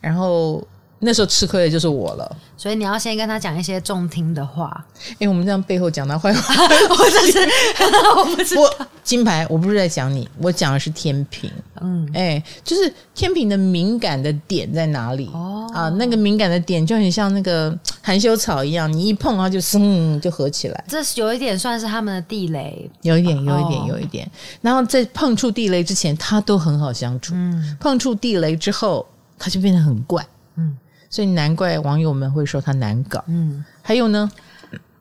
[0.00, 0.64] 然后。
[1.04, 4.84] 那时候吃亏的就是我了，所以你要先跟他讲一些中听的话。
[5.12, 7.38] 哎、欸，我们这样背后讲他坏话， 我真是
[8.16, 8.62] 我不知道。
[8.62, 11.50] 我金牌，我不是在讲你，我讲的是天平。
[11.80, 15.28] 嗯，哎、欸，就是天平的敏感的点在哪里？
[15.34, 20.84] 哦啊，那个敏感的点就很像那个含羞草一样，你一碰它就嗯就合起来。
[20.88, 24.30] 这是有一点算是他们的地雷，有一点，有一点，有一点。
[24.62, 27.34] 然后在碰触地雷之前，他都很好相处。
[27.36, 29.06] 嗯，碰触地雷之后，
[29.38, 30.26] 他就变得很怪。
[30.56, 30.78] 嗯。
[31.14, 33.22] 所以难怪网友们会说他难搞。
[33.28, 34.28] 嗯，还有呢，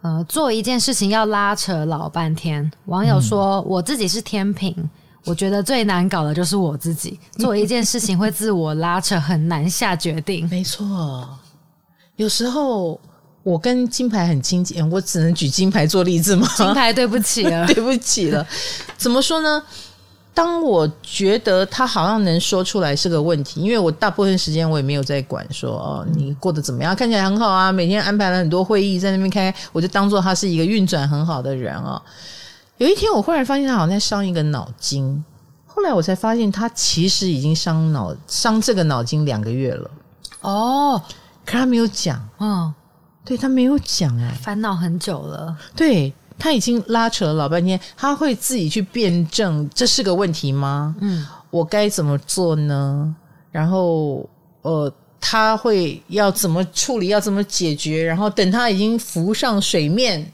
[0.04, 2.72] 呃，做一件事情要拉扯老半天。
[2.86, 4.88] 网友说，我自己是天平，
[5.26, 7.20] 我觉得最难搞的就是我自己。
[7.40, 10.48] 做一件事情会自我拉扯，很难下决定。
[10.50, 11.28] 没错，
[12.18, 13.02] 有时候
[13.42, 16.48] 我跟金牌很亲近，我只能举金牌做例子吗？
[16.56, 18.46] 金牌，对不起了， 对不起了。
[18.98, 19.64] 怎么说呢？
[20.34, 26.96] 当我觉得他好像能说出来是个问题，因为我大部分时间我也没有在管说哦，你过得怎么样？
[26.96, 32.02] 看起来很好啊，每天安排了很多会议在那边开，我就当做他是一个运转很好的人啊。
[32.78, 35.24] 有一天我忽然发现他好像在伤一个脑筋，
[35.68, 39.92] 后来我才发现他其实已经伤脑伤这个脑筋两个月了。
[40.42, 41.00] 哦，
[41.46, 42.74] 可他没有讲，嗯，
[43.24, 46.12] 对他没有讲哎，烦恼很久了，对。
[46.44, 50.94] 他已经拉扯了老半天，他会自己去辩证，这是个问题吗？
[51.00, 53.16] 嗯，我该怎么做呢？
[53.50, 54.30] 然后，
[54.62, 58.04] 呃，他会要怎么处理，要怎么解决？
[58.04, 60.34] 然后等他已经浮上水面，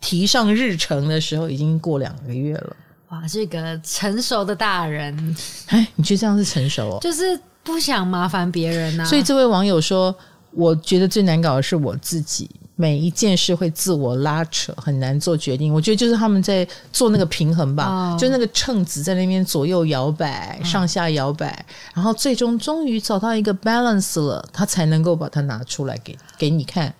[0.00, 2.76] 提上日程的时候，已经过两个月了。
[3.10, 6.98] 哇，这个成熟的大人，哎，你觉得这样是成熟哦？
[7.02, 9.04] 就是不想麻烦别人呐、啊。
[9.04, 10.16] 所以这位网友说，
[10.52, 12.48] 我觉得最难搞的是我自己。
[12.80, 15.70] 每一件事会自我拉扯，很难做决定。
[15.70, 21.62] 我觉得就是他们在做那个平衡吧，哦、就那个秤子在那边左右摇摆，嗯、上下摇摆，
[21.92, 26.94] 然后最终终于找到一个 balance 了，他才能够把它拿出来给给你看，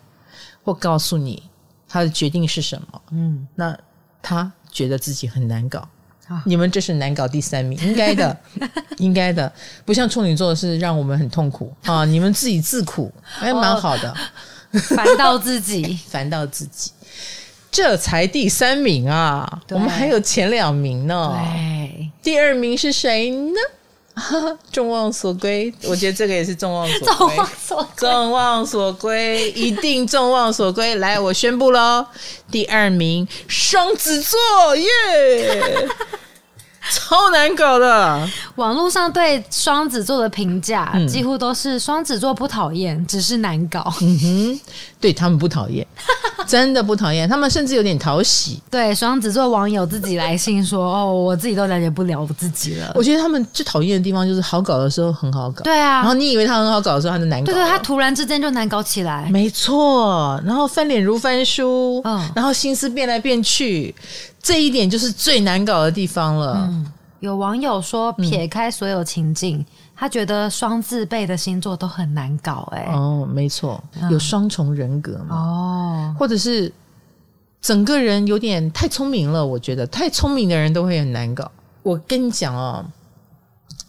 [0.63, 1.43] 或告诉你
[1.89, 3.01] 他的决定是什么。
[3.13, 3.75] 嗯，那
[4.21, 5.89] 他觉得自己很难搞，
[6.29, 8.37] 哦、你们这是难搞第三名，应该的，
[8.99, 9.51] 应该的，
[9.87, 14.11] 不像处女座是让我们很痛苦啊，你们自己自苦，还蛮好的。
[14.11, 14.17] 哦
[14.95, 16.91] 烦到自己，烦到自己，
[17.71, 19.61] 这才第三名啊！
[19.71, 21.37] 我们还有前两名呢。
[21.37, 23.61] 对，第二名是谁呢？
[24.71, 27.07] 众望所归，我觉得这个也是众望所归。
[27.17, 30.97] 众望所归，众望所归，一定众望所归。
[30.97, 32.05] 来，我宣布喽，
[32.51, 34.89] 第二名双子座耶。
[35.49, 35.91] Yeah!
[36.91, 43.93] 超难搞的，网络上对双子座的评价、嗯、几乎都是双子座不讨厌，只是难搞。
[44.01, 44.61] 嗯哼，
[44.99, 45.87] 对他们不讨厌，
[46.49, 48.61] 真的不讨厌，他们甚至有点讨喜。
[48.71, 60.41] 对双子座网友自己来信说：“哦，我自己都了解不了我自己了。”我觉得他们最讨厌的地方就是好搞的时候很好搞，对啊，然后你以为他很好搞的时候他就难搞，对对，他突然之间就难搞起来，没错。
[60.47, 63.95] 然后翻脸如翻书，嗯，然后心思变来变去。
[64.43, 66.67] 这一点就是最难搞的地方了。
[66.69, 66.87] 嗯，
[67.21, 72.85] 有网友说，撇开所有情境，嗯、他觉得双字辈的星座都很难搞，欸。
[72.85, 75.37] 哎，哦，没错，有双重人格嘛？
[75.37, 76.73] 哦，或者是
[77.61, 79.47] 整个人有点太聪明了。
[79.47, 81.51] 我觉得太聪明的人都会很难搞。
[81.83, 82.85] 我跟你讲哦，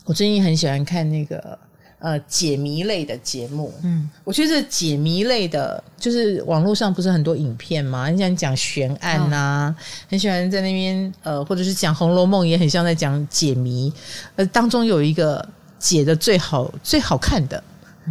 [0.06, 1.58] 我最近很喜欢看那个。
[2.02, 8.06] 呃，解谜类的节目，嗯，我觉得解谜类的，就是网络上不是很多影片嘛？
[8.06, 9.76] 很喜欢讲悬案呐、啊，哦、
[10.10, 13.93] 很喜欢在那边呃，或者是讲《红楼梦》，也很像在讲解谜。
[14.36, 15.47] 呃，当中有一个
[15.78, 17.64] 解的最好、最好看的，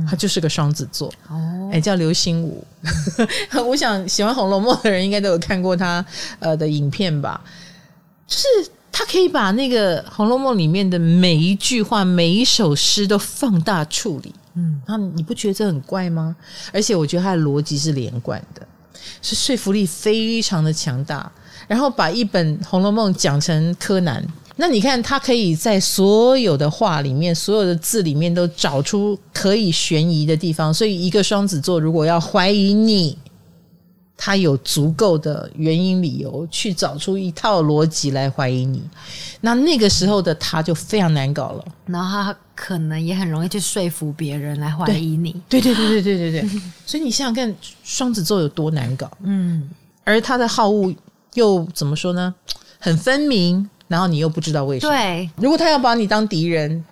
[0.09, 2.65] 他就是个双子座哦，哎，叫刘心武。
[3.51, 6.05] 嗯、 我想喜欢《红楼梦》的人应该都有看过他
[6.39, 7.43] 呃的影片吧，
[8.29, 8.71] 就是。
[8.93, 16.35] 他可以把那个《红楼梦》里面的每一句话、每一首诗都放大处理，嗯，那你不觉得这很怪吗？
[16.73, 18.67] 而且我觉得他的逻辑是连贯的，
[19.23, 21.31] 是说服力非常的强大。
[21.69, 24.27] 然后把一本《红楼梦》讲成柯南，
[24.57, 30.75] 那你看他可以在所有的话里面、所有的字里面都找出可以悬疑的地方。
[30.75, 33.17] 所以，一个双子座如果要怀疑你。
[34.23, 38.83] 他有足够的原因理由去找出一套逻辑来怀疑你。
[39.41, 45.41] 那那个时候的他就非常难搞了，然后他可能也很容易去说服别人来怀疑你。
[45.49, 46.51] 对对对对对对对，
[46.85, 49.11] 所以你想想看，双子座有多难搞。
[49.23, 49.71] 嗯，
[50.05, 50.95] 而他的好恶
[51.33, 52.35] 又怎么说呢？
[52.79, 54.93] 很分明，然后你又不知道为什么。
[54.93, 56.85] 对，如果他要把你当敌人。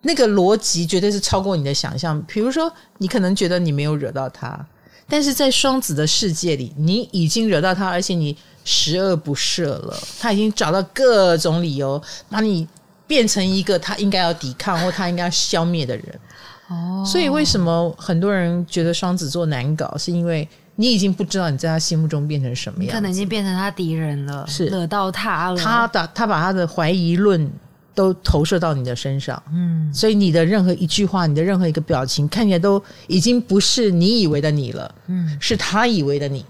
[0.00, 2.22] 那个逻辑绝对是超过你的想象。
[2.28, 4.64] 比如说，你可能觉得你没有惹到他，
[5.08, 9.96] 但是在双子的世界里，你已经惹到他，而且你十恶不赦了。
[10.20, 12.68] 他已经找到各种理由把你
[13.06, 16.20] 变成一个他应该要抵抗或他应该要消灭的人。
[16.68, 20.46] 哦，所以为什么很多人觉得双子座难搞，是因为
[20.76, 25.56] 你已经不知道你在他心目中变成什么样，可能已经变成他敌人了，是惹到他了。
[25.56, 27.50] 他的他把他的怀疑论。
[27.98, 36.44] 都投射到你的身上，嗯，所以你的任何一句话，你的任何一个表情，看起来都已经不是你以为的你了，嗯，是他以为的你，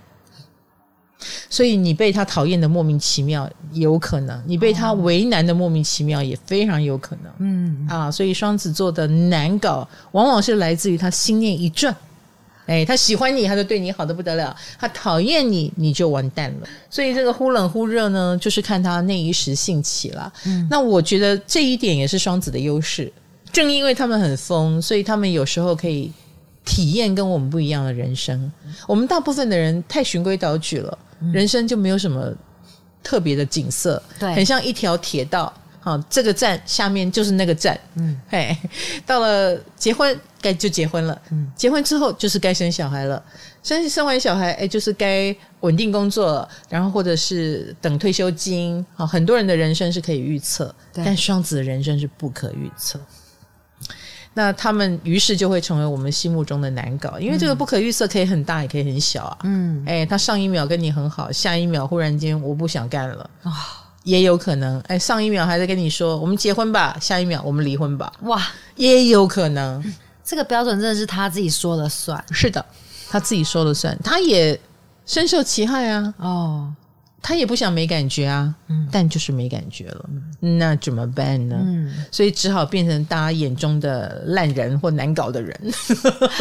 [1.48, 7.86] 所以你被他讨厌的莫名其妙有可能，你被他为难的莫名其妙也非常有可能，嗯。
[7.88, 11.96] 啊，所以双子座的难搞，往往是来自于他心念一转。
[12.68, 16.68] 哎，他喜欢你，他就对你好得不得了；他讨厌你，你就完蛋了。
[16.90, 20.30] 所以这个忽冷忽热呢，就是看他那一时兴起了。
[20.44, 23.10] 嗯，那我觉得这一点也是双子的优势。
[23.50, 26.12] 正因为他们很疯，所以他们有时候可以
[26.66, 28.52] 体验跟我们不一样的人生。
[28.86, 30.98] 我们大部分的人太循规蹈矩了，
[31.32, 32.30] 人生就没有什么
[33.02, 35.50] 特别的景色，对，很像一条铁道。
[35.88, 37.78] 好，这个站下面就是那个站。
[37.94, 38.54] 嗯，嘿，
[39.06, 41.18] 到了结婚该就结婚了。
[41.30, 43.22] 嗯，结婚之后就是该生小孩了。
[43.62, 48.84] 生生完小孩，哎，就是该稳定工作了，然后或者是等退休金。
[48.94, 53.00] 好，很多人的人生是可以预测，但双子的人生是不可预测。
[54.34, 59.38] 那他们于是就会成为我们心目中的难搞，因为这个不可预测可以很大，也可以很小啊。
[59.44, 63.50] 嗯，哎，他上一秒跟你很好，下一秒忽然间我不想干了啊。
[63.50, 68.42] 哦也有可能，哎，上一秒还在跟你说我们结婚吧，下一秒我们离婚吧，哇，
[68.76, 69.84] 也有可能。
[70.24, 72.24] 这个标准真的是他自己说了算。
[72.30, 72.64] 是的，
[73.10, 74.58] 他自己说了算，他也
[75.04, 76.14] 深受其害啊。
[76.16, 76.72] 哦，
[77.20, 80.08] 他也不想没感觉啊，嗯，但就是没感觉了，
[80.40, 81.56] 那怎么办呢？
[81.60, 85.72] 嗯，所以只好变成大家眼中的烂人或难搞的人。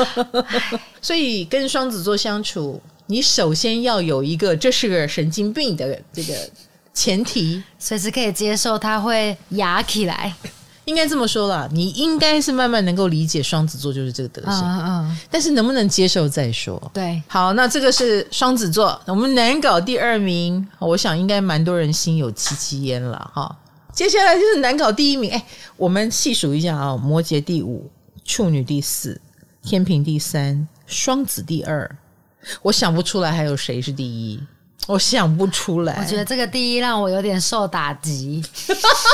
[1.03, 6.33] 所以跟双子座相处，你首先要有一个这是个神经病的这个。
[6.97, 7.61] 前提。
[7.77, 10.33] 随时可以接受，他会压起来，
[10.85, 16.81] 应该这么说啦，你应该是慢慢能够理解双子座就是这个德行，嗯嗯，但是能不能接受再说。
[16.91, 23.55] 对，好，那这个是双子座，我们难搞第二名，我想应该蛮多人心有戚戚焉了哈。
[23.93, 25.45] 接下来就是难搞第一名，哎，
[25.75, 27.87] 我们细数一下啊，摩羯第五，
[28.25, 29.21] 处女第四，
[29.61, 31.95] 天平第三，双子第二，
[32.63, 34.39] 我想不出来还有谁是第一。
[34.85, 35.97] 我想不出来。
[35.99, 38.41] 我觉得这个第一让我有点受打击，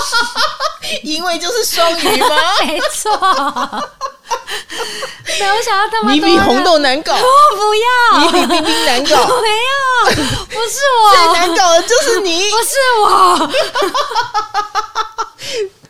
[1.01, 2.36] 因为就是双鱼吗？
[2.66, 3.89] 没错。
[5.39, 7.20] 没有想到他们你比红豆难搞，我
[7.55, 8.20] 不要。
[8.20, 10.16] 你比冰冰难搞， 没有，
[10.47, 12.70] 不是我最难搞的就是你，不是
[13.01, 13.49] 我。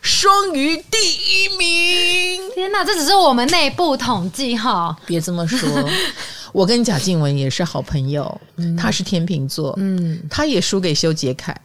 [0.04, 2.50] 双鱼第一名！
[2.54, 4.94] 天哪，这只是我们内部统计哈。
[5.06, 5.90] 别这么说，
[6.52, 8.40] 我跟贾静雯也是好朋友。
[8.56, 11.58] 嗯、他是天秤座，嗯，他也输给修杰楷。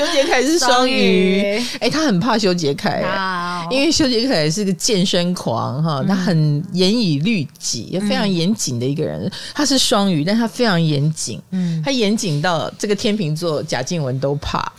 [0.00, 1.42] 修杰楷是双鱼，
[1.74, 9.30] 哎、欸，他很怕修杰楷，因为修杰楷是个健身狂哈，他很严以律己，也非常严谨的一个人。
[9.52, 14.72] 他是双鱼，但他非常严谨，嗯，他严谨到这个天秤座贾静雯都怕。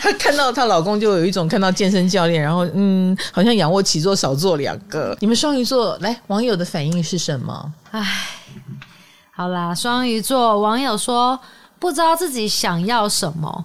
[0.00, 5.16] 她看到她老公就有一种看到健身教练，然后嗯，好像仰卧起坐少做两个。
[5.20, 7.72] 你们双鱼座来网友的反应是什么？
[7.90, 8.02] 哎，
[9.30, 11.38] 好啦，双鱼座网友说
[11.78, 13.64] 不知道自己想要什么，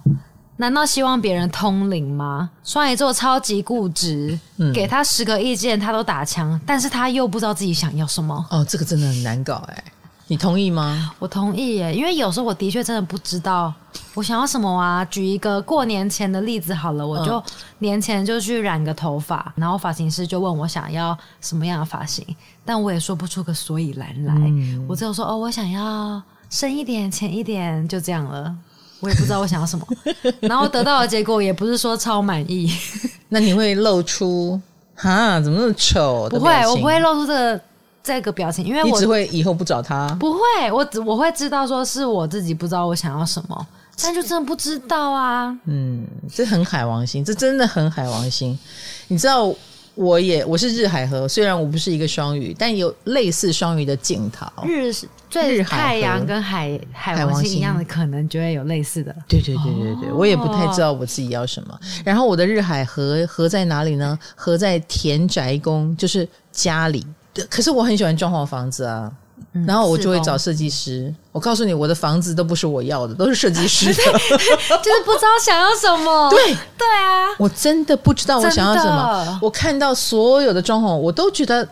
[0.56, 2.50] 难道希望别人通灵吗？
[2.62, 8.46] 双鱼座超级固执，嗯、给他十个意见他都打枪，但是他又不知道自己想要什么。
[8.50, 9.84] 哦，这个真的很难搞哎、欸。
[10.28, 11.12] 你同意吗？
[11.18, 13.74] 我同意耶，因为有时候我的确真的不知道
[14.14, 15.04] 我想要什么啊。
[15.06, 17.42] 举一个过年前的例子好了，我就
[17.80, 22.24] 年前就去染个头发，然后发型师就问我想要什么样的发型，
[22.64, 24.32] 但我也说不出个所以然来。
[24.34, 26.22] 嗯、我只有说哦，我想要
[26.52, 28.54] 深一点、浅一点，就这样了。
[29.00, 29.86] 我也不知道我想要什么，
[30.40, 32.70] 然后得到的结果也不是说超满意。
[33.30, 34.60] 那你会露出
[34.94, 35.40] 哈？
[35.40, 36.28] 怎么那么丑？
[36.28, 37.60] 不会，我不会露出这个。
[38.04, 43.66] 这个表情，因为我只会以后不找他，不会，我只我会知道说是我自己不知道我想要什么，
[44.02, 45.56] 但就真的不知道啊。
[45.66, 48.58] 嗯，这很海王星，这真的很海王星。
[49.06, 49.54] 你知道，
[49.94, 54.46] 我也我是日海河，虽然我不是一个双鱼，但有类似双鱼的镜头。
[54.64, 54.92] 日
[55.32, 59.14] 最太阳跟海海王星一样的，可能就会有类似的。
[59.26, 61.78] 对对对对对，哦、我也不太知道我自己要什么。
[62.04, 64.18] 然后我的日海合合在哪里呢？
[64.36, 67.06] 合在田宅宫，就是家里。
[67.48, 69.10] 可是我很喜欢装潢房子啊，
[69.54, 71.10] 嗯、然后我就会找设计师。
[71.10, 76.28] 哦、我告诉你，我的房子都不是我要的，都是设计师的，就是不知道想要什么。
[76.30, 79.38] 对对啊，我真的不知道我想要什么。
[79.40, 81.66] 我看到所有的装潢，我都觉得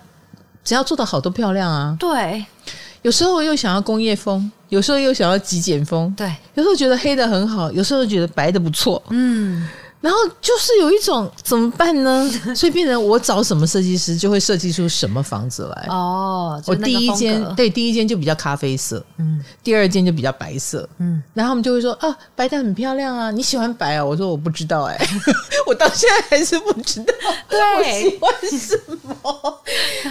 [0.65, 1.95] 只要做得好都漂亮啊。
[2.01, 2.43] 对，
[3.03, 6.13] 有时候又想要工业风，有时候又想要极简风。
[6.17, 9.03] 对，有时候觉得黑的很好，有时候觉得白的不错。
[9.11, 9.69] 嗯。
[10.03, 12.27] 然后就是有一种怎么办呢？
[12.57, 15.87] 所以变成我找什么设计师，就会设计出什么房子来。
[15.91, 24.03] 哦，我第一间对第一间就比较咖啡色，嗯，第二间就比较白色，嗯，然后他们就会说啊，白的很漂亮啊，你喜欢白啊？
[24.03, 24.99] 我说我不知道哎，
[25.69, 27.13] 我到现在还是不知道，
[27.51, 28.81] 对，我喜欢什
[29.23, 29.61] 么？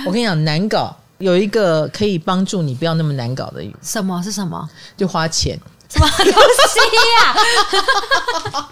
[0.06, 4.68] 我跟你讲，难搞有一个可以帮助你不要那么难搞的，什么是什么？
[4.98, 5.60] 就花钱。
[5.90, 6.32] 什么东西
[7.18, 7.36] 呀？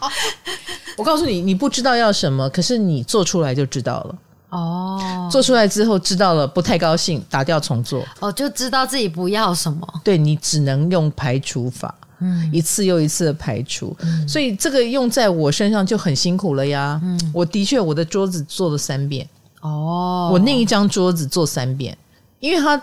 [0.97, 4.15] 我告诉你，你不知道要什么，可是你做出来就知道了。
[4.49, 8.05] 哦，做出来之后知道了，不太高兴，打掉重做。
[8.19, 9.85] 哦，就知道自己不要什么。
[10.03, 13.95] 对，你只能用排除法，嗯，一次又一次的排除。
[14.01, 17.01] 嗯，所以这个用在我身上就很辛苦了呀。
[17.03, 19.27] 嗯，我的确我的桌子做了三遍。
[19.61, 21.97] 哦，我那一张桌子做三遍，
[22.39, 22.81] 因为它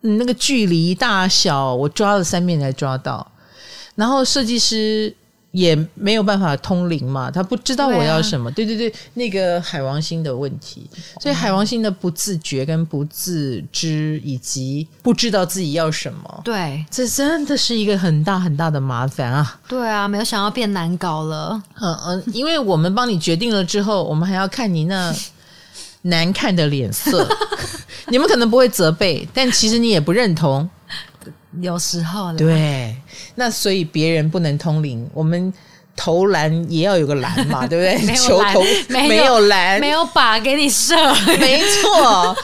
[0.00, 3.26] 那个距离大小，我抓了三遍才抓到。
[3.94, 5.14] 然后设计师
[5.52, 8.50] 也没有办法通灵嘛，他不知道我要什么。
[8.50, 10.84] 对，啊、对对对，那个海王星的问题，
[11.20, 19.60] 所以海王星的不自觉跟不自知，以及不知道自己要什么，对，这真的是一个很大很大的麻烦啊。
[19.68, 21.62] 对啊，没有想到变难搞了。
[21.80, 25.14] 嗯嗯，因为我们帮你决定了之后，我们还要看你那
[26.04, 27.28] 难看的脸色。
[28.08, 30.68] 你们可能不会责备，但其实你也不认同。
[31.60, 32.96] 有时候对，
[33.36, 35.52] 那所以别人不能通灵，我们
[35.96, 38.06] 投篮也要有个篮嘛， 对不对？
[38.06, 40.94] 没球投没有篮，没有靶给你射，
[41.38, 42.36] 没错，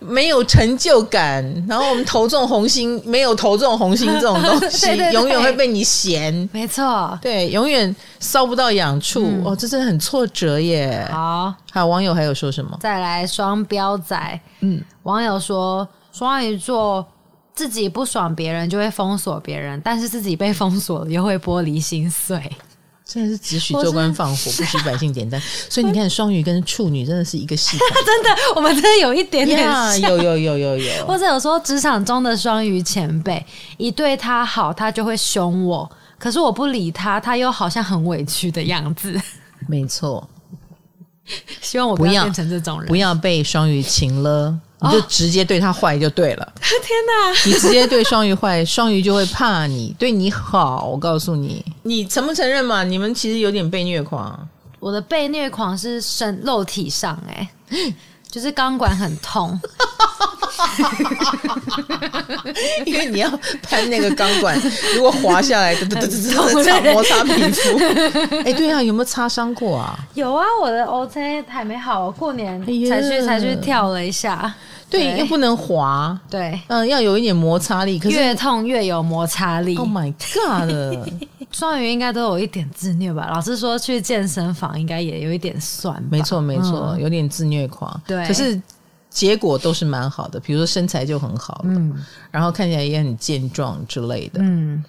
[0.00, 1.42] 没有成就感。
[1.68, 6.48] 然后我们投中红心，没有投中红心这种东西， 对对对，永远会被你嫌。
[6.52, 9.24] 没错，对，永远烧不到痒处。
[9.24, 11.06] 嗯、哦，这真的很挫折耶。
[11.10, 12.76] 好，还有网友还有说什么？
[12.80, 17.06] 再来双标仔，嗯，网友说双鱼座。
[17.54, 22.40] 自己不爽，别人就会封锁别人，但是自己被封锁了又会玻璃心碎，
[23.10, 25.40] 真的是只许州官放火，不许百姓点灯。
[25.70, 29.66] 所以你看，双鱼跟处女真的是一个系统，真的，我们真的有一点点
[30.02, 30.92] 有有有有有。
[31.08, 33.42] 或者有时候，职场中的双鱼前辈，
[33.78, 39.18] 一对他好，他就会凶我，可是我不理他，他又好像很委屈的样子。
[39.66, 40.28] 没错，
[41.62, 44.54] 希望我不要变成这种人，不要被双鱼擒了。
[44.80, 46.44] 你就直接对他坏就对了。
[46.44, 46.70] 哦、天
[47.04, 47.40] 哪！
[47.46, 50.84] 你直接对双鱼坏，双鱼就会怕你，对你好。
[50.84, 52.84] 我告诉你，你承不承认嘛？
[52.84, 54.48] 你们其实有点被虐狂。
[54.80, 57.94] 我的被虐狂是身肉体上、欸，哎，
[58.30, 59.58] 就是钢管很痛。
[62.84, 63.30] 因为你要
[63.62, 64.60] 攀那个钢管，
[64.94, 67.78] 如果滑下来，哒哒哒哒哒， 摩擦皮肤。
[68.44, 69.98] 哎，对啊，有没有擦伤过啊？
[70.14, 74.52] 有啊，我的 OK 还没好，过年才去才去跳了一下。
[74.90, 76.18] 对，又不能滑。
[76.30, 77.98] 对，嗯，要有一点摩擦力。
[77.98, 79.76] 可是越痛越有摩擦力。
[79.76, 81.08] Oh my god！
[81.50, 83.28] 双鱼应该都有一点自虐吧？
[83.32, 86.02] 老师说去健身房应该也有一点酸。
[86.10, 88.00] 没错，没错，有点自虐狂。
[88.06, 88.60] 对，可是。
[89.10, 91.94] 结果都是蛮好的，比如说身材就很好，嗯，
[92.30, 94.84] 然后看起来也很健壮之类的，嗯，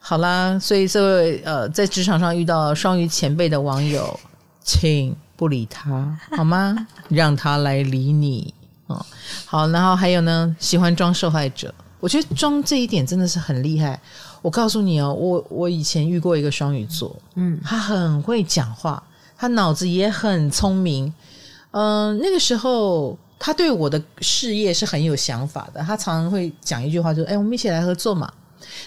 [0.00, 4.18] 好啦，所以这位呃，在职场上遇到双鱼前辈的网友，
[4.60, 6.76] 请不理他好吗？
[7.08, 8.52] 让他来理你
[8.94, 9.06] 哦。
[9.44, 14.00] 好，然后还有呢，喜欢装受害者，我觉得装这一点真的是很厉害。
[14.40, 19.02] 我告诉你哦，我我以前遇过一个双鱼座，嗯，他很会讲话，
[19.36, 21.12] 他脑子也很聪明，
[21.72, 23.18] 嗯、呃，那个时候。
[23.36, 28.32] 他对我的事业是很有想法的，他常常会讲一句话，就是：“哎，我们一起来合作嘛。”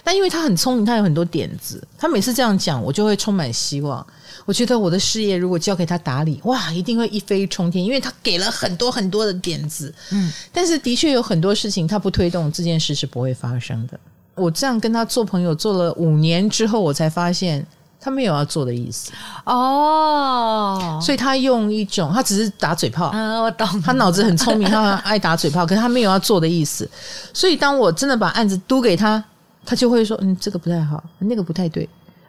[0.02, 4.04] 但因为他很聪明，他有很多点子，他每次这样讲，我就会充满希望。
[4.48, 9.94] 我觉得我的事业如果交给他打理，哇，一定会一飞冲天，因为他给了很多很多的点子。
[10.10, 14.00] 嗯，但是的确有很多事情他不推动，这件事是不会发生的。
[14.34, 17.66] 我这样跟他做朋友做了五年之后，我才发现。
[18.00, 19.10] 他没有要做的意思
[19.44, 23.10] 哦，所以他用一种，他只是打嘴炮。
[23.12, 23.66] 嗯，我懂。
[23.82, 26.88] 他脑子很聪明，他爱打嘴炮， 可是他没有要做的意思。
[27.34, 29.22] 所以当我真的把案子督给他，
[29.66, 31.86] 他就会说：“嗯，这个不太好，那个不太对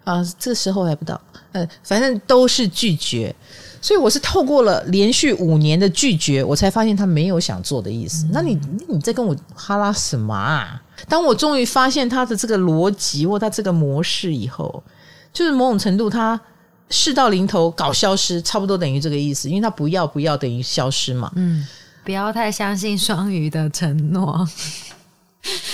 [0.10, 1.20] 啊，这时候还不到。”
[1.52, 3.36] 呃，反正都是拒绝。
[3.82, 8.26] 所以我是透过了连续五年的拒绝，我才发现他没有想做的意思。
[8.26, 10.82] 嗯、那你你在跟我哈拉什么啊？
[11.08, 14.84] 当我终于发现他的这个逻辑或他这个模式以后。
[15.32, 16.40] 就是某种程度，他
[16.90, 21.32] 事到临头搞消失，差不多等于这个意思，因为他不要不要等于消失嘛。
[21.36, 21.66] 嗯，
[22.04, 24.46] 不要太相信双鱼的承诺。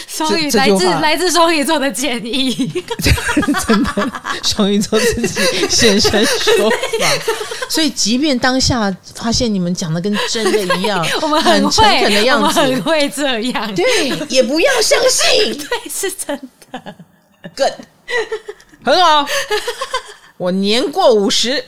[0.07, 2.53] 双鱼来自来自双鱼座的建议，
[3.67, 4.11] 真的，
[4.43, 6.77] 双鱼座自己现身说法。
[7.67, 13.75] 所以，即便当下发现你们讲的跟真的一样， 我们很诚恳的样子，很会这样。
[13.75, 16.39] 对，也不要相信，对，是真
[16.71, 16.95] 的。
[17.55, 17.73] Good。
[18.83, 19.27] 很好，
[20.37, 21.65] 我年过五十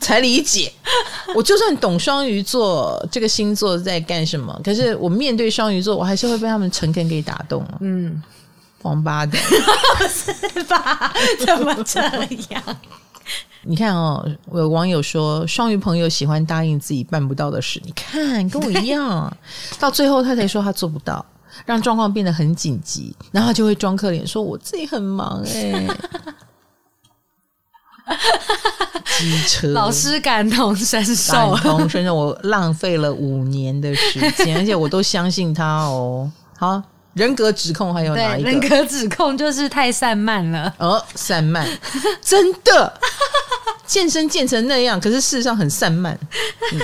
[0.00, 0.72] 才理解。
[1.34, 7.64] 我就算懂双鱼座这个星座在干什么，可是我面对双鱼座，我还是会被他们诚恳给打动。
[7.80, 8.20] 嗯，
[8.82, 9.40] 王八蛋，
[10.08, 11.12] 是吧？
[11.46, 12.00] 怎么这
[12.50, 12.62] 样？
[13.62, 19.30] 你看哦，有网友说双鱼朋友喜欢答应自己办不到的事，你看跟我一样，
[19.78, 21.24] 到最后他才说他做不到。
[21.66, 25.88] 让状况变得很紧急，然后他就会装可怜，说我自己很忙哎、欸。
[29.20, 32.14] 机车老师感同身受，感同身受。
[32.14, 36.30] 我浪费了五年的时间， 而且我都相信他哦。
[36.56, 36.82] 好，
[37.14, 38.50] 人格指控还有哪一个？
[38.50, 40.74] 人格指控就是太散漫了。
[40.78, 41.68] 哦，散漫，
[42.20, 42.92] 真的
[43.86, 46.18] 健身健成那样，可是事实上很散漫。
[46.72, 46.80] 嗯、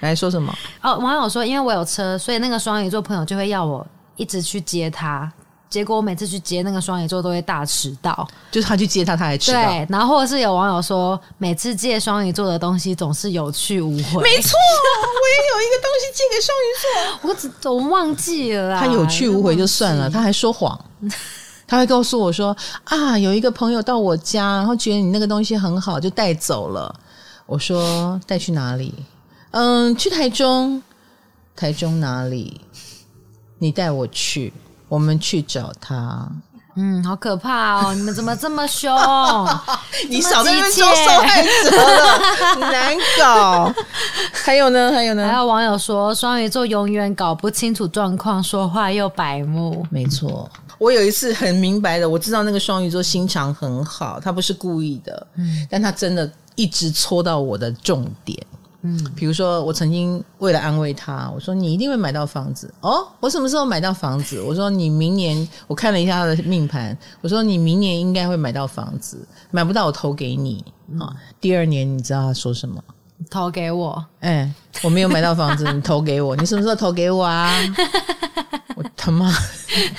[0.00, 0.54] 来说什么？
[0.82, 3.86] 哦，网友说，因为我有车，所以那个双鱼座朋友就会要我。
[4.16, 5.32] 一直去接他，
[5.70, 9.62] 结果我每次去接那个双鱼座都会大迟到，就是他去接他，他还迟到。
[9.64, 14.20] 对，然后或者是有网友说，每次借双鱼座的东西总是有去无回。
[14.20, 18.80] 没错，我也有一个东西借给双鱼座， 我只总忘记了。
[18.80, 20.78] 他有去无回就算了，他还说谎，
[21.68, 26.92] 他会告诉我说啊，有一个朋友到我家，然后觉得你那个东西很好，就带走了。
[27.46, 28.92] 我说带去哪里？
[29.52, 30.82] 嗯，去台中。
[31.56, 32.60] 台中哪里？
[33.58, 34.50] 你带我去，
[34.90, 36.28] 我们去找他。
[36.76, 37.94] 嗯，好可怕哦！
[37.94, 38.96] 你们怎么这么凶？
[40.08, 43.74] 你少在那边装受害者了，难搞。
[44.32, 44.90] 还有呢？
[44.92, 45.26] 还有呢？
[45.26, 49.84] 还有网友说，双鱼座永远搞不清楚状况，说话又白目。
[49.90, 58.38] 没错，我有一次很明白的，我知道那个双鱼座心肠很好，他不是故意的，嗯，但他真的一直戳到我的重点。
[58.82, 63.06] 嗯，比如说，我曾经为了安慰他，我说你一定会买到房子哦。
[63.20, 64.40] 我什么时候买到房子？
[64.46, 69.18] 我说你明年，我看了一下他的命盘，我说你明年应该会买到房子，
[69.50, 70.64] 买不到我投给你
[70.98, 71.16] 啊、哦。
[71.40, 72.82] 第二年你知道他说什么？
[73.28, 74.02] 投给我？
[74.20, 74.52] 哎、欸，
[74.82, 76.34] 我没有买到房子，你投给我？
[76.36, 77.54] 你什么时候投给我啊？
[78.76, 79.30] 我他妈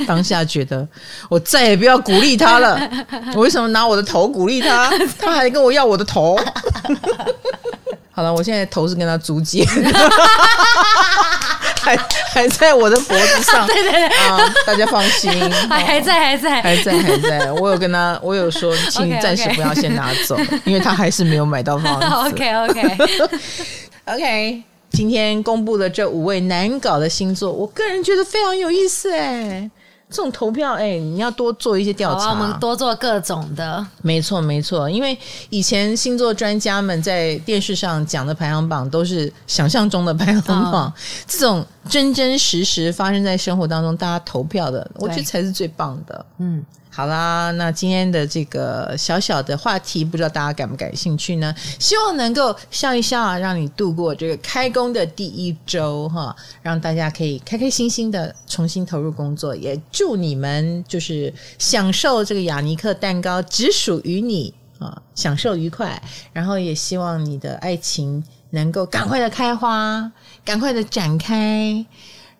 [0.07, 0.87] 当下觉得
[1.29, 2.79] 我再也不要鼓励他了。
[3.35, 4.89] 我为什么拿我的头鼓励他？
[5.19, 6.35] 他还跟我要我的头。
[8.13, 9.71] 好了，我现在头是跟他租借的，
[11.81, 11.97] 还
[12.33, 13.65] 还在我的脖子上。
[13.67, 14.37] 对对对，啊，
[14.67, 15.31] 大家放心，
[15.69, 17.51] 还还在还在还在还在。
[17.53, 22.05] 我有跟他，我有说， 请你暂时不要先拿走，因为他还是没有买到房子。
[22.05, 22.97] OK OK
[24.05, 29.69] OK，今天公布的这五位难搞的星座，我个人觉得非常有意思哎。
[30.11, 32.29] 这种投票，哎，你要多做一些调查。
[32.29, 33.83] 我们多做各种的。
[34.01, 34.89] 没错，没错。
[34.89, 35.17] 因为
[35.49, 40.93] 以前星座专家们在电视上讲的排行榜都是想象中的排行榜，哦、
[41.25, 46.25] 这种真真实实发生在生活当中，大家投票的，我觉得才是最棒的。
[46.39, 46.63] 嗯。
[46.93, 51.55] 好啦，那今天的这个小小的话题，不知道大家感不感兴趣呢？
[51.79, 59.55] 希望能够笑一笑啊，让你度过这个开工的第一周哈，让大家可以开开心心的重新投入工作。
[59.55, 66.01] 也祝你们就是享受这个雅尼克蛋糕只属于你啊，享受愉快。
[66.33, 70.11] 然后也希望你的爱情能够赶快的开花，
[70.43, 71.85] 赶快的展开。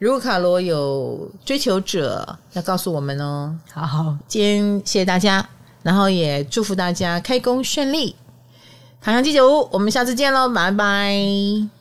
[0.02, 3.56] 如果卡罗有追求者，要告诉我们哦。
[3.72, 5.48] 好好，今天谢谢大家，
[5.84, 8.16] 然后也祝福大家开工顺利。
[9.00, 11.81] 唐香鸡酒屋，我们下次见喽，拜拜。